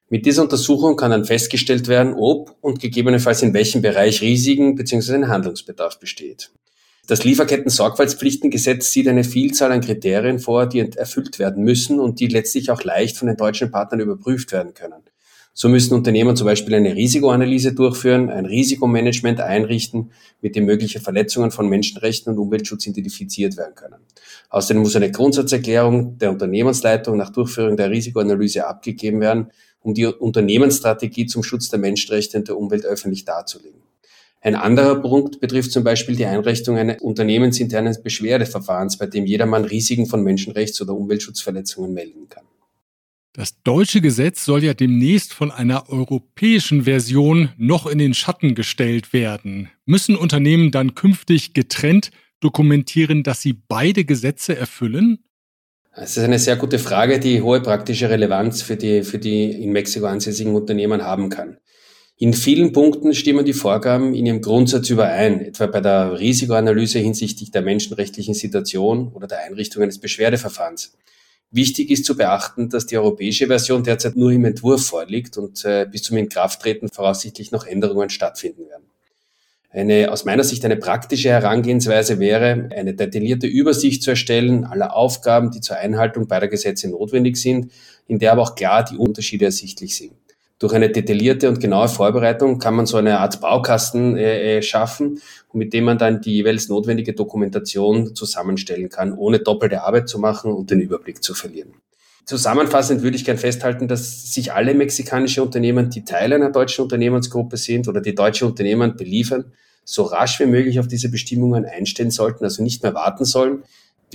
Mit 0.08 0.25
dieser 0.25 0.44
Untersuchung 0.44 0.96
kann 0.96 1.11
dann 1.11 1.26
festgestellt 1.26 1.88
werden, 1.88 2.14
ob 2.16 2.56
und 2.62 2.80
gegebenenfalls 2.80 3.42
in 3.42 3.52
welchem 3.52 3.82
Bereich 3.82 4.23
Risiken 4.23 4.76
bzw. 4.76 5.26
Handlungsbedarf 5.26 6.00
besteht. 6.00 6.52
Das 7.08 7.23
Lieferketten-Sorgfaltspflichtengesetz 7.23 8.92
sieht 8.92 9.08
eine 9.08 9.25
Vielzahl 9.25 9.73
an 9.73 9.82
Kriterien 9.82 10.38
vor, 10.38 10.66
die 10.66 10.80
erfüllt 10.80 11.38
werden 11.38 11.64
müssen 11.64 12.00
und 12.00 12.18
die 12.18 12.28
letztlich 12.28 12.70
auch 12.70 12.82
leicht 12.82 13.18
von 13.18 13.28
den 13.28 13.37
deutschen 13.37 13.70
Partnern 13.70 14.00
überprüft 14.00 14.52
werden 14.52 14.73
können. 14.73 15.05
So 15.58 15.70
müssen 15.70 15.94
Unternehmen 15.94 16.36
zum 16.36 16.44
Beispiel 16.44 16.75
eine 16.75 16.94
Risikoanalyse 16.94 17.72
durchführen, 17.72 18.28
ein 18.28 18.44
Risikomanagement 18.44 19.40
einrichten, 19.40 20.10
mit 20.42 20.54
dem 20.54 20.66
mögliche 20.66 21.00
Verletzungen 21.00 21.50
von 21.50 21.66
Menschenrechten 21.66 22.30
und 22.30 22.38
Umweltschutz 22.38 22.86
identifiziert 22.86 23.56
werden 23.56 23.75
können. 23.75 23.96
Außerdem 24.50 24.82
muss 24.82 24.96
eine 24.96 25.10
Grundsatzerklärung 25.10 26.18
der 26.18 26.30
Unternehmensleitung 26.32 27.16
nach 27.16 27.30
Durchführung 27.30 27.78
der 27.78 27.90
Risikoanalyse 27.90 28.66
abgegeben 28.66 29.22
werden, 29.22 29.46
um 29.80 29.94
die 29.94 30.04
Unternehmensstrategie 30.04 31.25
zum 31.25 31.42
Schutz 31.42 31.70
der 31.70 31.78
Menschenrechte 31.78 32.36
und 32.36 32.48
der 32.48 32.58
Umwelt 32.58 32.84
öffentlich 32.84 33.25
darzulegen. 33.25 33.80
Ein 34.42 34.56
anderer 34.56 34.96
Punkt 34.96 35.40
betrifft 35.40 35.72
zum 35.72 35.84
Beispiel 35.84 36.16
die 36.16 36.26
Einrichtung 36.26 36.76
eines 36.76 37.00
unternehmensinternen 37.00 37.96
Beschwerdeverfahrens, 38.02 38.98
bei 38.98 39.06
dem 39.06 39.25
jedermann 39.25 39.64
Risiken 39.64 40.04
von 40.04 40.22
Menschenrechts- 40.22 40.82
oder 40.82 40.92
Umweltschutzverletzungen 40.92 41.94
melden 41.94 42.28
kann. 42.28 42.45
Das 43.36 43.62
deutsche 43.62 44.00
Gesetz 44.00 44.46
soll 44.46 44.64
ja 44.64 44.72
demnächst 44.72 45.34
von 45.34 45.50
einer 45.50 45.90
europäischen 45.90 46.84
Version 46.84 47.50
noch 47.58 47.86
in 47.86 47.98
den 47.98 48.14
Schatten 48.14 48.54
gestellt 48.54 49.12
werden. 49.12 49.68
Müssen 49.84 50.16
Unternehmen 50.16 50.70
dann 50.70 50.94
künftig 50.94 51.52
getrennt 51.52 52.12
dokumentieren, 52.40 53.24
dass 53.24 53.42
sie 53.42 53.52
beide 53.52 54.06
Gesetze 54.06 54.56
erfüllen? 54.56 55.18
Das 55.94 56.16
ist 56.16 56.24
eine 56.24 56.38
sehr 56.38 56.56
gute 56.56 56.78
Frage, 56.78 57.20
die 57.20 57.42
hohe 57.42 57.60
praktische 57.60 58.08
Relevanz 58.08 58.62
für 58.62 58.76
die, 58.76 59.02
für 59.02 59.18
die 59.18 59.50
in 59.50 59.70
Mexiko 59.70 60.06
ansässigen 60.06 60.54
Unternehmen 60.54 61.02
haben 61.02 61.28
kann. 61.28 61.58
In 62.16 62.32
vielen 62.32 62.72
Punkten 62.72 63.12
stimmen 63.12 63.44
die 63.44 63.52
Vorgaben 63.52 64.14
in 64.14 64.24
ihrem 64.24 64.40
Grundsatz 64.40 64.88
überein, 64.88 65.42
etwa 65.42 65.66
bei 65.66 65.82
der 65.82 66.18
Risikoanalyse 66.18 67.00
hinsichtlich 67.00 67.50
der 67.50 67.60
menschenrechtlichen 67.60 68.32
Situation 68.32 69.12
oder 69.12 69.26
der 69.26 69.40
Einrichtung 69.40 69.82
eines 69.82 69.98
Beschwerdeverfahrens. 69.98 70.96
Wichtig 71.50 71.90
ist 71.90 72.04
zu 72.04 72.16
beachten, 72.16 72.68
dass 72.68 72.86
die 72.86 72.98
europäische 72.98 73.46
Version 73.46 73.84
derzeit 73.84 74.16
nur 74.16 74.32
im 74.32 74.44
Entwurf 74.44 74.86
vorliegt 74.86 75.38
und 75.38 75.64
äh, 75.64 75.86
bis 75.90 76.02
zum 76.02 76.16
Inkrafttreten 76.16 76.88
voraussichtlich 76.88 77.52
noch 77.52 77.66
Änderungen 77.66 78.10
stattfinden 78.10 78.68
werden. 78.68 78.84
Eine, 79.70 80.10
aus 80.10 80.24
meiner 80.24 80.42
Sicht 80.42 80.64
eine 80.64 80.76
praktische 80.76 81.28
Herangehensweise 81.28 82.18
wäre, 82.18 82.70
eine 82.74 82.94
detaillierte 82.94 83.46
Übersicht 83.46 84.02
zu 84.02 84.10
erstellen 84.10 84.64
aller 84.64 84.96
Aufgaben, 84.96 85.50
die 85.50 85.60
zur 85.60 85.76
Einhaltung 85.76 86.26
beider 86.26 86.48
Gesetze 86.48 86.88
notwendig 86.88 87.36
sind, 87.36 87.70
in 88.08 88.18
der 88.18 88.32
aber 88.32 88.42
auch 88.42 88.54
klar 88.54 88.84
die 88.84 88.96
Unterschiede 88.96 89.44
ersichtlich 89.44 89.94
sind. 89.94 90.14
Durch 90.58 90.72
eine 90.72 90.88
detaillierte 90.88 91.50
und 91.50 91.60
genaue 91.60 91.88
Vorbereitung 91.88 92.58
kann 92.58 92.75
man 92.75 92.86
so 92.86 92.96
eine 92.96 93.18
Art 93.18 93.42
Baukasten 93.42 94.16
äh, 94.16 94.56
äh, 94.56 94.62
schaffen, 94.62 95.20
mit 95.52 95.75
dem 95.75 95.84
man 95.84 95.98
dann 95.98 96.22
die 96.22 96.32
jeweils 96.32 96.68
notwendige 96.68 97.12
Dokumentation 97.12 98.14
zusammenstellen 98.14 98.88
kann, 98.88 99.12
ohne 99.12 99.38
doppelte 99.38 99.82
Arbeit 99.82 100.08
zu 100.08 100.18
machen 100.18 100.52
und 100.52 100.70
den 100.70 100.80
Überblick 100.80 101.22
zu 101.22 101.34
verlieren. 101.34 101.75
Zusammenfassend 102.25 103.02
würde 103.02 103.16
ich 103.16 103.25
gern 103.25 103.38
festhalten, 103.38 103.86
dass 103.86 104.32
sich 104.32 104.52
alle 104.52 104.75
mexikanische 104.75 105.42
Unternehmen, 105.42 105.90
die 105.90 106.04
Teil 106.04 106.32
einer 106.32 106.50
deutschen 106.50 106.82
Unternehmensgruppe 106.82 107.56
sind 107.56 107.86
oder 107.86 108.00
die 108.00 108.14
deutsche 108.14 108.46
Unternehmen 108.46 108.96
beliefern, 108.96 109.52
so 109.84 110.02
rasch 110.02 110.40
wie 110.40 110.46
möglich 110.46 110.80
auf 110.80 110.88
diese 110.88 111.10
Bestimmungen 111.10 111.64
einstellen 111.64 112.10
sollten, 112.10 112.44
also 112.44 112.62
nicht 112.62 112.82
mehr 112.82 112.94
warten 112.94 113.25
sollen, 113.25 113.62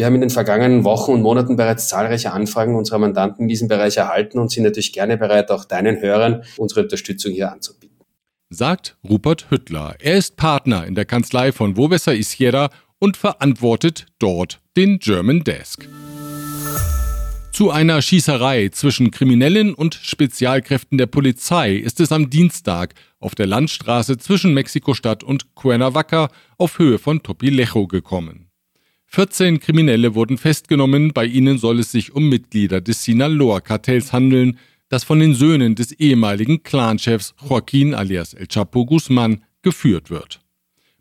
wir 0.02 0.08
haben 0.08 0.16
in 0.16 0.22
den 0.22 0.30
vergangenen 0.32 0.84
Wochen 0.84 1.12
und 1.12 1.22
Monaten 1.22 1.58
bereits 1.58 1.88
zahlreiche 1.88 2.32
Anfragen 2.32 2.76
unserer 2.76 2.98
Mandanten 2.98 3.44
in 3.44 3.48
diesem 3.48 3.68
Bereich 3.68 3.98
erhalten 3.98 4.40
und 4.40 4.50
sind 4.50 4.64
natürlich 4.64 4.94
gerne 4.94 5.16
bereit, 5.16 5.52
auch 5.52 5.64
deinen 5.64 6.02
Hörern 6.02 6.42
unsere 6.58 6.82
Unterstützung 6.82 7.34
hier 7.34 7.52
anzubieten. 7.52 8.00
Sagt 8.50 8.98
Rupert 9.08 9.52
Hüttler. 9.52 9.94
Er 10.00 10.18
ist 10.18 10.38
Partner 10.38 10.88
in 10.88 10.96
der 10.96 11.06
Kanzlei 11.06 11.52
von 11.52 11.78
Wovesa 11.78 12.14
Isiera 12.14 12.72
und 12.98 13.16
verantwortet 13.16 14.08
dort 14.18 14.60
den 14.76 14.98
German 14.98 15.44
Desk. 15.44 15.88
Zu 17.52 17.70
einer 17.70 18.02
Schießerei 18.02 18.70
zwischen 18.70 19.12
Kriminellen 19.12 19.76
und 19.76 19.94
Spezialkräften 19.94 20.98
der 20.98 21.06
Polizei 21.06 21.76
ist 21.76 22.00
es 22.00 22.12
am 22.12 22.32
Dienstag 22.32 22.96
auf 23.20 23.36
der 23.36 23.46
Landstraße 23.46 24.18
zwischen 24.18 24.56
Mexiko-Stadt 24.56 25.24
und 25.24 25.54
Cuernavaca 25.54 26.30
auf 26.58 26.80
Höhe 26.80 26.98
von 26.98 27.22
Topilejo 27.22 27.86
gekommen. 27.86 28.51
14 29.14 29.60
Kriminelle 29.60 30.16
wurden 30.16 30.38
festgenommen, 30.38 31.12
bei 31.12 31.26
ihnen 31.26 31.58
soll 31.58 31.80
es 31.80 31.92
sich 31.92 32.16
um 32.16 32.30
Mitglieder 32.30 32.80
des 32.80 33.04
Sinaloa-Kartells 33.04 34.14
handeln, 34.14 34.58
das 34.88 35.04
von 35.04 35.20
den 35.20 35.34
Söhnen 35.34 35.76
des 35.76 35.92
ehemaligen 35.92 36.64
Clanchefs 36.64 37.36
Joaquin 37.46 37.94
alias 37.94 38.34
El 38.34 38.48
Chapo 38.48 38.86
Guzman 38.86 39.44
geführt 39.64 40.12
wird. 40.12 40.40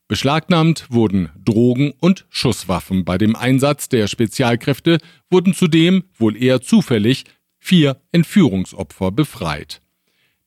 Beschlagnahmt 0.08 0.86
wurden 0.90 1.28
Drogen 1.38 1.92
und 2.00 2.26
Schusswaffen. 2.30 3.04
Bei 3.04 3.16
dem 3.16 3.36
Einsatz 3.36 3.88
der 3.88 4.08
Spezialkräfte 4.08 4.98
wurden 5.30 5.54
zudem, 5.54 6.02
wohl 6.18 6.36
eher 6.36 6.60
zufällig, 6.60 7.26
vier 7.60 8.02
Entführungsopfer 8.10 9.12
befreit. 9.12 9.82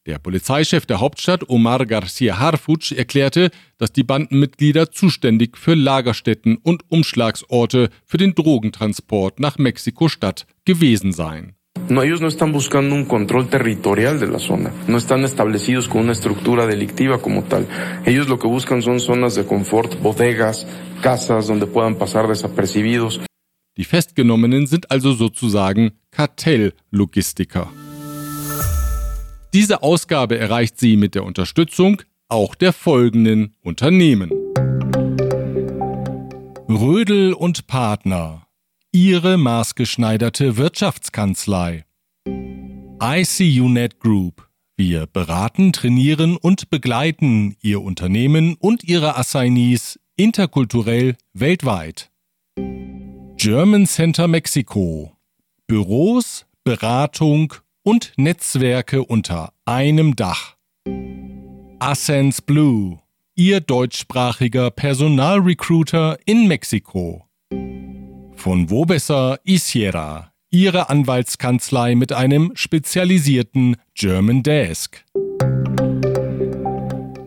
Der 0.05 0.19
Polizeichef 0.19 0.85
der 0.85 0.99
Hauptstadt 0.99 1.49
Omar 1.49 1.85
Garcia 1.85 2.37
Harfuch 2.37 2.91
erklärte, 2.93 3.51
dass 3.77 3.93
die 3.93 4.03
Bandenmitglieder 4.03 4.91
zuständig 4.91 5.57
für 5.57 5.75
Lagerstätten 5.75 6.57
und 6.57 6.83
Umschlagsorte 6.89 7.89
für 8.05 8.17
den 8.17 8.35
Drogentransport 8.35 9.39
nach 9.39 9.57
Mexiko-Stadt 9.57 10.45
gewesen 10.65 11.13
seien. 11.13 11.55
No, 11.89 12.01
ellos 12.01 12.21
no 12.21 12.27
están 12.27 12.51
buscando 12.51 12.95
un 12.95 13.05
control 13.05 13.47
territorial 13.47 14.19
de 14.19 14.27
la 14.27 14.39
zona, 14.39 14.71
no 14.87 14.97
están 14.97 15.23
establecidos 15.23 15.87
con 15.87 16.01
una 16.01 16.11
estructura 16.11 16.67
delictiva 16.67 17.21
como 17.21 17.43
tal. 17.43 17.65
Ellos 18.05 18.27
lo 18.27 18.37
que 18.37 18.47
buscan 18.47 18.81
son 18.81 18.99
zonas 18.99 19.35
de 19.35 19.45
confort, 19.45 20.01
bodegas, 20.01 20.67
casas 21.01 21.47
donde 21.47 21.65
puedan 21.65 21.95
pasar 21.95 22.27
desapercibidos. 22.27 23.21
Die 23.75 23.85
Festgenommenen 23.85 24.67
sind 24.67 24.91
also 24.91 25.13
sozusagen 25.13 25.93
Kartelllogistiker. 26.11 27.69
Diese 29.53 29.83
Ausgabe 29.83 30.39
erreicht 30.39 30.79
sie 30.79 30.97
mit 30.97 31.13
der 31.13 31.23
Unterstützung 31.25 32.01
auch 32.27 32.55
der 32.55 32.73
folgenden 32.73 33.55
Unternehmen. 33.61 34.31
Rödel 36.67 37.33
und 37.33 37.67
Partner 37.67 38.47
Ihre 38.91 39.37
maßgeschneiderte 39.37 40.57
Wirtschaftskanzlei. 40.57 41.85
ICUNet 42.99 43.99
Group. 43.99 44.47
Wir 44.75 45.05
beraten, 45.05 45.71
trainieren 45.71 46.35
und 46.35 46.71
begleiten 46.71 47.55
Ihr 47.61 47.83
Unternehmen 47.83 48.55
und 48.55 48.83
Ihre 48.83 49.17
Assignees 49.17 49.99
interkulturell 50.15 51.15
weltweit. 51.33 52.09
German 53.37 53.85
Center 53.85 54.27
Mexiko. 54.27 55.11
Büros, 55.67 56.47
Beratung 56.63 57.53
und 57.83 58.13
Netzwerke 58.17 59.03
unter 59.03 59.53
einem 59.65 60.15
Dach. 60.15 60.55
Ascens 61.79 62.41
Blue. 62.41 62.99
Ihr 63.35 63.59
deutschsprachiger 63.59 64.71
Personalrecruiter 64.71 66.17
in 66.25 66.47
Mexiko. 66.47 67.25
Von 68.35 68.69
wo 68.69 68.85
besser 68.85 69.39
Isiera, 69.43 70.31
Ihre 70.49 70.89
Anwaltskanzlei 70.89 71.95
mit 71.95 72.13
einem 72.13 72.51
spezialisierten 72.55 73.75
German 73.95 74.43
Desk. 74.43 75.03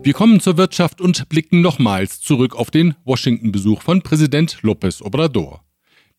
Wir 0.01 0.13
kommen 0.13 0.39
zur 0.39 0.55
Wirtschaft 0.55 1.01
und 1.01 1.27
blicken 1.27 1.59
nochmals 1.59 2.21
zurück 2.21 2.55
auf 2.55 2.71
den 2.71 2.95
Washington-Besuch 3.03 3.81
von 3.81 4.01
Präsident 4.01 4.59
López 4.61 5.03
Obrador. 5.03 5.66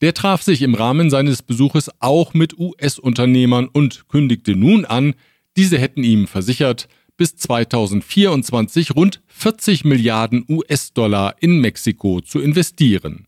Der 0.01 0.15
traf 0.15 0.43
sich 0.43 0.63
im 0.63 0.75
Rahmen 0.75 1.11
seines 1.11 1.43
Besuches 1.43 1.91
auch 1.99 2.33
mit 2.33 2.59
US-Unternehmern 2.59 3.69
und 3.73 4.09
kündigte 4.09 4.55
nun 4.55 4.85
an, 4.85 5.15
diese 5.57 5.79
hätten 5.79 6.05
ihm 6.05 6.29
versichert, 6.29 6.89
bis 7.17 7.37
2024 7.37 8.95
rund 8.95 9.21
40 9.27 9.85
Milliarden 9.85 10.45
US-Dollar 10.49 11.35
in 11.41 11.61
Mexiko 11.61 12.21
zu 12.21 12.41
investieren. 12.41 13.27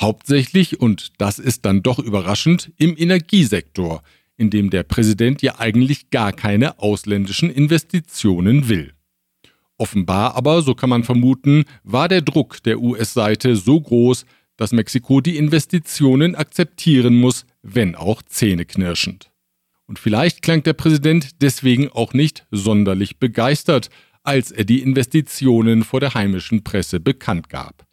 Hauptsächlich, 0.00 0.80
und 0.80 1.12
das 1.18 1.40
ist 1.40 1.64
dann 1.64 1.82
doch 1.82 1.98
überraschend, 1.98 2.72
im 2.76 2.96
Energiesektor, 2.96 4.02
in 4.36 4.50
dem 4.50 4.70
der 4.70 4.84
Präsident 4.84 5.42
ja 5.42 5.58
eigentlich 5.58 6.10
gar 6.10 6.32
keine 6.32 6.78
ausländischen 6.78 7.50
Investitionen 7.50 8.68
will. 8.68 8.92
Offenbar 9.76 10.36
aber, 10.36 10.62
so 10.62 10.74
kann 10.74 10.90
man 10.90 11.02
vermuten, 11.02 11.64
war 11.82 12.08
der 12.08 12.22
Druck 12.22 12.62
der 12.62 12.80
US-Seite 12.80 13.56
so 13.56 13.80
groß, 13.80 14.24
dass 14.62 14.70
Mexiko 14.70 15.20
die 15.20 15.38
Investitionen 15.38 16.36
akzeptieren 16.36 17.16
muss, 17.16 17.46
wenn 17.64 17.96
auch 17.96 18.22
zähneknirschend. 18.22 19.32
Und 19.86 19.98
vielleicht 19.98 20.40
klang 20.40 20.62
der 20.62 20.74
Präsident 20.74 21.42
deswegen 21.42 21.88
auch 21.88 22.14
nicht 22.14 22.46
sonderlich 22.52 23.18
begeistert, 23.18 23.90
als 24.22 24.52
er 24.52 24.62
die 24.62 24.80
Investitionen 24.80 25.82
vor 25.82 25.98
der 25.98 26.14
heimischen 26.14 26.62
Presse 26.62 27.00
bekannt 27.00 27.48
gab. 27.48 27.88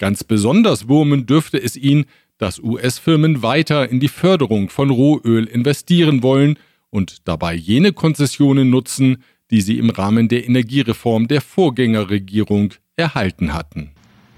Ganz 0.00 0.24
besonders 0.24 0.88
wurmen 0.88 1.26
dürfte 1.26 1.62
es 1.62 1.76
ihn, 1.76 2.06
dass 2.38 2.58
US-Firmen 2.58 3.44
weiter 3.44 3.88
in 3.88 4.00
die 4.00 4.08
Förderung 4.08 4.68
von 4.68 4.90
Rohöl 4.90 5.44
investieren 5.44 6.24
wollen 6.24 6.58
und 6.88 7.28
dabei 7.28 7.54
jene 7.54 7.92
Konzessionen 7.92 8.68
nutzen, 8.68 9.22
die 9.52 9.60
sie 9.60 9.78
im 9.78 9.90
Rahmen 9.90 10.26
der 10.26 10.44
Energiereform 10.44 11.28
der 11.28 11.40
Vorgängerregierung 11.40 12.74
erhalten 12.96 13.52
hatten. 13.52 13.92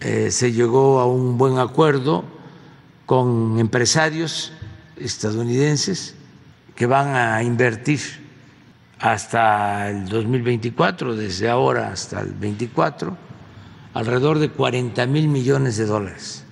Eh, 0.04 0.32
se 0.32 0.50
llegó 0.50 0.98
a 0.98 1.06
un 1.06 1.38
buen 1.38 1.58
acuerdo 1.58 2.24
con 3.06 3.60
empresarios 3.60 4.52
estadounidenses 4.96 6.16
que 6.74 6.86
van 6.86 7.14
a 7.14 7.40
invertir 7.44 8.00
hasta 8.98 9.90
el 9.90 10.08
2024, 10.08 11.14
desde 11.14 11.48
ahora 11.48 11.92
hasta 11.92 12.20
el 12.20 12.32
24 12.32 13.16
alrededor 13.94 14.40
de 14.40 14.48
40 14.48 15.06
mil 15.06 15.28
millones 15.28 15.76
de 15.76 15.86
dólares, 15.86 16.44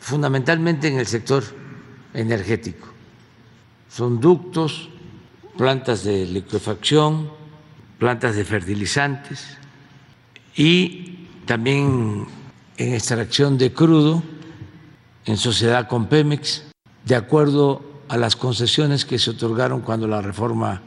fundamentalmente 0.00 0.88
en 0.88 0.98
el 0.98 1.06
sector 1.06 1.44
energético. 2.14 2.88
Son 3.90 4.20
ductos, 4.20 4.88
plantas 5.58 6.02
de 6.04 6.24
liquefacción, 6.24 7.30
plantas 7.98 8.36
de 8.36 8.44
fertilizantes 8.44 9.58
y 10.54 11.28
también 11.44 12.26
en 12.76 12.94
extracción 12.94 13.58
de 13.58 13.72
crudo 13.72 14.22
en 15.24 15.36
sociedad 15.36 15.88
con 15.88 16.06
Pemex, 16.06 16.64
de 17.04 17.14
acuerdo 17.14 17.82
a 18.08 18.16
las 18.16 18.36
concesiones 18.36 19.04
que 19.04 19.18
se 19.18 19.30
otorgaron 19.30 19.80
cuando 19.80 20.06
la 20.06 20.22
reforma 20.22 20.82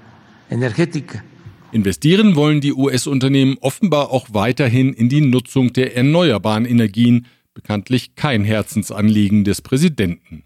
energética 0.49 1.23
Investieren 1.71 2.35
wollen 2.35 2.61
die 2.61 2.73
US-Unternehmen 2.73 3.57
offenbar 3.61 4.09
auch 4.09 4.29
weiterhin 4.31 4.91
in 4.91 5.07
die 5.07 5.21
Nutzung 5.21 5.71
der 5.71 5.95
erneuerbaren 5.95 6.65
Energien, 6.65 7.27
bekanntlich 7.53 8.15
kein 8.15 8.43
Herzensanliegen 8.43 9.43
des 9.43 9.61
Präsidenten. 9.61 10.43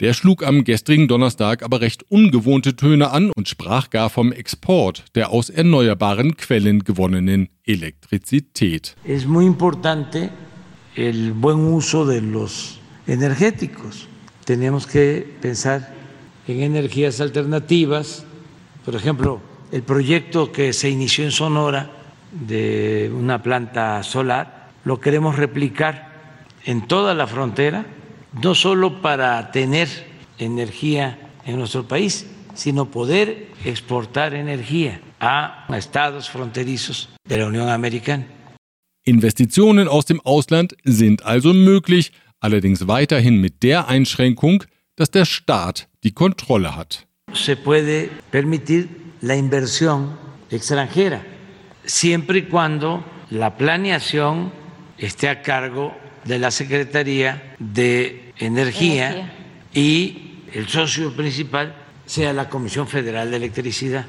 Der 0.00 0.14
schlug 0.14 0.42
am 0.42 0.64
gestrigen 0.64 1.08
Donnerstag 1.08 1.62
aber 1.62 1.80
recht 1.82 2.10
ungewohnte 2.10 2.74
Töne 2.76 3.10
an 3.10 3.30
und 3.36 3.48
sprach 3.48 3.90
gar 3.90 4.08
vom 4.08 4.32
Export 4.32 5.04
der 5.14 5.30
aus 5.30 5.50
erneuerbaren 5.50 6.36
Quellen 6.36 6.84
gewonnenen 6.84 7.48
Elektrizität. 7.64 8.94
Es 9.04 9.26
muy 9.26 9.46
importante 9.46 10.30
el 10.96 11.32
buen 11.32 11.58
uso 11.58 12.06
de 12.06 12.22
los 12.22 12.80
energéticos. 13.06 14.08
Tenemos 14.44 14.86
que 14.86 15.36
pensar 15.40 15.94
en 16.48 16.62
energías 16.62 17.20
alternativas, 17.20 18.24
por 18.84 18.94
ejemplo, 18.94 19.40
el 19.72 19.82
proyecto 19.82 20.52
que 20.52 20.72
se 20.72 20.88
inició 20.88 21.24
en 21.24 21.32
Sonora 21.32 21.90
de 22.32 23.12
una 23.14 23.42
planta 23.42 24.02
solar, 24.02 24.70
lo 24.84 25.00
queremos 25.00 25.36
replicar 25.36 26.44
en 26.64 26.86
toda 26.86 27.14
la 27.14 27.26
frontera, 27.26 27.86
no 28.40 28.54
solo 28.54 29.02
para 29.02 29.50
tener 29.50 29.88
energía 30.38 31.18
en 31.44 31.58
nuestro 31.58 31.86
país, 31.86 32.26
sino 32.54 32.90
poder 32.90 33.48
exportar 33.64 34.34
energía 34.34 35.00
a 35.20 35.66
estados 35.76 36.30
fronterizos 36.30 37.08
de 37.24 37.38
la 37.38 37.46
Unión 37.46 37.68
Americana. 37.68 38.26
Investitionen 39.08 39.86
aus 39.86 40.04
dem 40.04 40.20
Ausland 40.22 40.76
sind 40.82 41.24
also 41.24 41.54
möglich, 41.54 42.10
allerdings 42.40 42.88
weiterhin 42.88 43.40
mit 43.40 43.62
der 43.62 43.86
Einschränkung, 43.86 44.64
dass 44.96 45.12
der 45.12 45.24
Staat 45.24 45.86
die 46.02 46.10
Kontrolle 46.10 46.74
hat. 46.74 47.06
Se 47.32 47.54
puede 47.54 48.10
permitir 48.32 48.88
la 49.20 49.36
inversión 49.36 50.18
extranjera, 50.50 51.20
siempre 51.84 52.38
y 52.38 52.42
cuando 52.42 53.04
la 53.30 53.56
planeación 53.56 54.50
esté 54.98 55.28
a 55.28 55.40
cargo 55.40 55.94
de 56.24 56.40
la 56.40 56.50
Secretaría 56.50 57.54
de 57.60 58.32
Energía, 58.38 59.10
Energía. 59.10 59.32
y 59.72 60.16
el 60.52 60.66
socio 60.66 61.14
principal 61.14 61.76
sea 62.06 62.32
la 62.32 62.48
Comisión 62.48 62.88
Federal 62.88 63.30
de 63.30 63.36
Electricidad. 63.36 64.04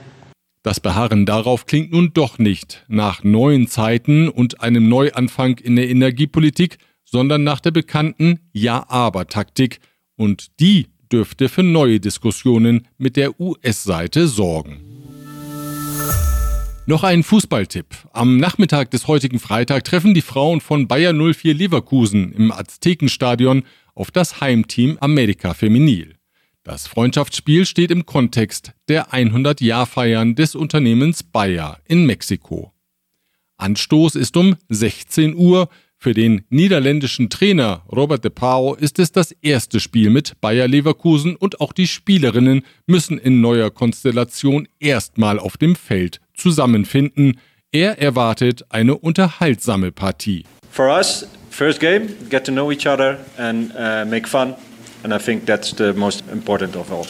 Das 0.67 0.81
Beharren 0.81 1.25
darauf 1.25 1.65
klingt 1.65 1.93
nun 1.93 2.11
doch 2.13 2.39
nicht 2.39 2.83
nach 2.89 3.23
neuen 3.23 3.69
Zeiten 3.69 4.27
und 4.27 4.59
einem 4.59 4.89
Neuanfang 4.89 5.59
in 5.59 5.77
der 5.77 5.89
Energiepolitik, 5.89 6.77
sondern 7.05 7.45
nach 7.45 7.61
der 7.61 7.71
bekannten 7.71 8.41
Ja-Aber-Taktik, 8.51 9.79
und 10.17 10.59
die 10.59 10.87
dürfte 11.09 11.47
für 11.47 11.63
neue 11.63 12.01
Diskussionen 12.01 12.85
mit 12.97 13.15
der 13.15 13.39
US-Seite 13.39 14.27
sorgen. 14.27 14.81
Noch 16.85 17.05
ein 17.05 17.23
Fußballtipp. 17.23 17.85
Am 18.11 18.35
Nachmittag 18.35 18.91
des 18.91 19.07
heutigen 19.07 19.39
Freitag 19.39 19.85
treffen 19.85 20.13
die 20.13 20.21
Frauen 20.21 20.59
von 20.59 20.89
Bayer 20.89 21.13
04 21.13 21.53
Leverkusen 21.53 22.33
im 22.33 22.51
Aztekenstadion 22.51 23.63
auf 23.95 24.11
das 24.11 24.41
Heimteam 24.41 24.97
Amerika 24.99 25.53
Feminil. 25.53 26.16
Das 26.67 26.85
Freundschaftsspiel 26.85 27.65
steht 27.65 27.91
im 27.91 28.05
Kontext 28.05 28.73
der 28.89 29.11
100-Jahr-Feiern 29.13 30.35
des 30.35 30.53
Unternehmens 30.53 31.23
Bayer 31.23 31.79
in 31.85 32.05
Mexiko. 32.05 32.73
Anstoß 33.55 34.15
ist 34.15 34.35
um 34.35 34.57
16 34.67 35.33
Uhr. 35.33 35.69
Für 35.95 36.13
den 36.13 36.43
niederländischen 36.49 37.29
Trainer 37.29 37.85
Robert 37.89 38.25
de 38.25 38.31
Pau 38.31 38.75
ist 38.75 38.99
es 38.99 39.13
das 39.13 39.31
erste 39.31 39.79
Spiel 39.79 40.09
mit 40.09 40.41
Bayer 40.41 40.67
Leverkusen 40.67 41.37
und 41.37 41.61
auch 41.61 41.71
die 41.71 41.87
Spielerinnen 41.87 42.63
müssen 42.85 43.17
in 43.17 43.39
neuer 43.39 43.71
Konstellation 43.71 44.67
erstmal 44.77 45.39
auf 45.39 45.55
dem 45.55 45.73
Feld 45.77 46.19
zusammenfinden. 46.33 47.39
Er 47.71 47.97
erwartet 48.01 48.65
eine 48.67 48.97
unterhaltsame 48.97 49.93
Partie. 49.93 50.43
For 50.69 50.89
us, 50.89 51.25
first 51.49 51.79
game, 51.79 52.09
get 52.29 52.43
to 52.43 52.51
know 52.51 52.69
each 52.73 52.85
other 52.85 53.19
and 53.37 53.71
uh, 53.73 54.05
make 54.05 54.27
fun. 54.27 54.53
And 55.07 55.15
I 55.15 55.19
think 55.23 55.45
that's 55.45 55.73
the 55.77 55.93
most 55.93 56.25
important 56.33 56.75
of 56.75 56.91
all. 56.91 57.05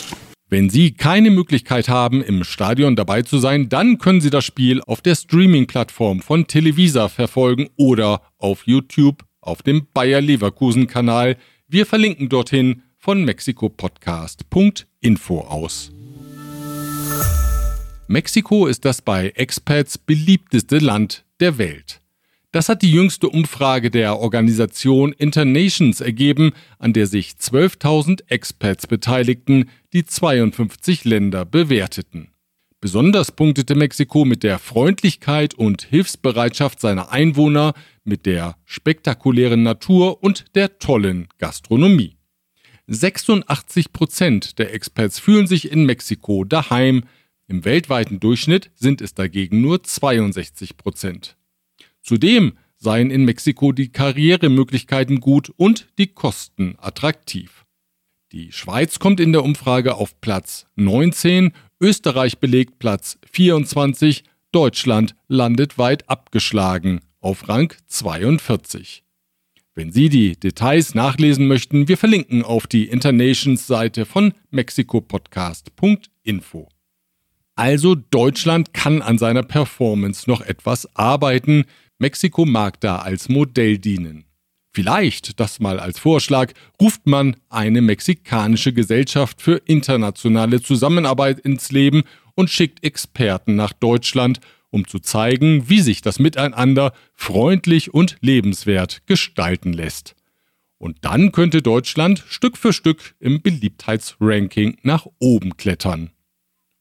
Wenn 0.49 0.69
Sie 0.69 0.91
keine 0.91 1.31
Möglichkeit 1.31 1.89
haben, 1.89 2.21
im 2.21 2.43
Stadion 2.43 2.95
dabei 2.95 3.23
zu 3.23 3.39
sein, 3.39 3.69
dann 3.69 3.97
können 3.97 4.21
Sie 4.21 4.29
das 4.29 4.45
Spiel 4.45 4.83
auf 4.85 5.01
der 5.01 5.15
Streaming-Plattform 5.15 6.21
von 6.21 6.45
Televisa 6.45 7.09
verfolgen 7.09 7.69
oder 7.75 8.21
auf 8.37 8.67
YouTube 8.67 9.23
auf 9.41 9.63
dem 9.63 9.87
Bayer 9.95 10.21
Leverkusen 10.21 10.85
Kanal. 10.85 11.37
Wir 11.67 11.87
verlinken 11.87 12.29
dorthin 12.29 12.83
von 12.99 13.25
mexikopodcast.info 13.25 15.39
aus. 15.39 15.91
Mexiko 18.07 18.67
ist 18.67 18.85
das 18.85 19.01
bei 19.01 19.29
Expats 19.29 19.97
beliebteste 19.97 20.77
Land 20.77 21.25
der 21.39 21.57
Welt. 21.57 21.99
Das 22.51 22.69
hat 22.69 22.81
die 22.81 22.91
jüngste 22.91 23.27
Umfrage 23.29 23.91
der 23.91 24.19
Organisation 24.19 25.11
Internations 25.11 25.99
ergeben, 25.99 26.53
an 26.79 26.93
der 26.93 27.05
sich 27.05 27.31
12.000 27.31 28.29
Expats 28.29 28.87
beteiligten, 28.87 29.69
die 29.91 30.05
52 30.05 31.03
Länder 31.03 31.43
bewerteten. 31.45 32.29
Besonders 32.79 33.31
punktete 33.31 33.75
Mexiko 33.75 34.23
mit 34.23 34.43
der 34.43 34.59
Freundlichkeit 34.59 35.55
und 35.55 35.81
Hilfsbereitschaft 35.81 36.79
seiner 36.79 37.11
Einwohner, 37.11 37.73
mit 38.03 38.25
der 38.25 38.55
spektakulären 38.65 39.63
Natur 39.63 40.23
und 40.23 40.45
der 40.55 40.79
tollen 40.79 41.27
Gastronomie. 41.39 42.17
86 42.87 43.91
Prozent 43.91 44.59
der 44.59 44.73
Expats 44.73 45.19
fühlen 45.19 45.47
sich 45.47 45.71
in 45.71 45.85
Mexiko 45.85 46.45
daheim, 46.45 47.03
im 47.47 47.65
weltweiten 47.65 48.19
Durchschnitt 48.19 48.71
sind 48.75 49.01
es 49.01 49.13
dagegen 49.13 49.61
nur 49.61 49.83
62 49.83 50.77
Prozent. 50.77 51.37
Zudem 52.07 52.53
seien 52.77 53.11
in 53.11 53.25
Mexiko 53.25 53.73
die 53.73 53.91
Karrieremöglichkeiten 53.91 55.19
gut 55.19 55.51
und 55.57 55.89
die 55.97 56.07
Kosten 56.07 56.75
attraktiv. 56.77 57.65
Die 58.31 58.53
Schweiz 58.53 58.99
kommt 58.99 59.19
in 59.19 59.33
der 59.33 59.43
Umfrage 59.43 59.95
auf 59.95 60.21
Platz 60.21 60.67
19, 60.75 61.51
Österreich 61.81 62.37
belegt 62.37 62.79
Platz 62.79 63.17
24, 63.29 64.23
Deutschland 64.53 65.17
landet 65.27 65.77
weit 65.77 66.09
abgeschlagen 66.09 67.01
auf 67.19 67.49
Rang 67.49 67.73
42. 67.87 69.03
Wenn 69.75 69.91
Sie 69.91 70.07
die 70.07 70.39
Details 70.39 70.95
nachlesen 70.95 71.47
möchten, 71.47 71.89
wir 71.89 71.97
verlinken 71.97 72.41
auf 72.41 72.67
die 72.67 72.85
Internations-Seite 72.85 74.05
von 74.05 74.31
mexikopodcast.info. 74.51 76.69
Also 77.57 77.95
Deutschland 77.95 78.73
kann 78.73 79.01
an 79.01 79.17
seiner 79.17 79.43
Performance 79.43 80.29
noch 80.29 80.41
etwas 80.41 80.95
arbeiten. 80.95 81.65
Mexiko 81.99 82.45
mag 82.45 82.79
da 82.79 82.99
als 82.99 83.29
Modell 83.29 83.77
dienen. 83.77 84.25
Vielleicht, 84.71 85.39
das 85.39 85.59
mal 85.59 85.79
als 85.79 85.97
Vorschlag, 85.97 86.53
ruft 86.79 87.07
man 87.07 87.35
eine 87.49 87.81
mexikanische 87.81 88.73
Gesellschaft 88.73 89.41
für 89.41 89.61
internationale 89.65 90.61
Zusammenarbeit 90.61 91.39
ins 91.39 91.71
Leben 91.71 92.03
und 92.35 92.51
schickt 92.51 92.83
Experten 92.83 93.55
nach 93.55 93.73
Deutschland, 93.73 94.39
um 94.69 94.87
zu 94.87 94.99
zeigen, 94.99 95.69
wie 95.69 95.79
sich 95.79 96.01
das 96.01 96.19
Miteinander 96.19 96.93
freundlich 97.15 97.93
und 97.93 98.17
lebenswert 98.21 99.01
gestalten 99.07 99.73
lässt. 99.73 100.15
Und 100.77 100.97
dann 101.01 101.31
könnte 101.31 101.63
Deutschland 101.63 102.23
Stück 102.27 102.55
für 102.55 102.73
Stück 102.73 103.15
im 103.19 103.41
Beliebtheitsranking 103.41 104.77
nach 104.83 105.07
oben 105.17 105.57
klettern. 105.57 106.11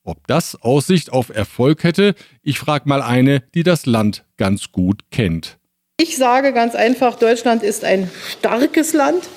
Ob 0.07 0.25
das 0.29 0.55
Aussicht 0.63 1.13
auf 1.13 1.31
Erfolg 1.31 1.83
hätte, 1.83 2.15
ich 2.43 2.61
frage 2.61 2.89
mal 2.89 3.03
eine, 3.03 3.43
die 3.55 3.65
das 3.65 3.87
Land 3.87 4.25
ganz 4.37 4.71
gut 4.71 5.01
kennt. 5.11 5.59
Ich 6.01 6.17
sage 6.17 6.53
ganz 6.53 6.77
einfach, 6.77 7.19
Deutschland 7.19 7.65
ist 7.65 7.85
ein 7.85 8.09
starkes 8.39 8.93
Land 8.93 9.29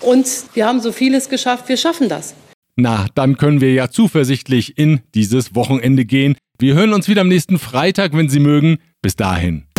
und 0.00 0.26
wir 0.54 0.66
haben 0.66 0.80
so 0.80 0.90
vieles 0.90 1.28
geschafft, 1.28 1.68
wir 1.68 1.76
schaffen 1.76 2.08
das. 2.08 2.34
Na, 2.74 3.06
dann 3.14 3.36
können 3.36 3.60
wir 3.60 3.72
ja 3.72 3.88
zuversichtlich 3.88 4.76
in 4.76 5.00
dieses 5.14 5.54
Wochenende 5.54 6.04
gehen. 6.04 6.36
Wir 6.58 6.74
hören 6.74 6.92
uns 6.92 7.06
wieder 7.06 7.20
am 7.20 7.28
nächsten 7.28 7.60
Freitag, 7.60 8.12
wenn 8.12 8.28
Sie 8.28 8.40
mögen. 8.40 8.78
Bis 9.02 9.14
dahin. 9.14 9.69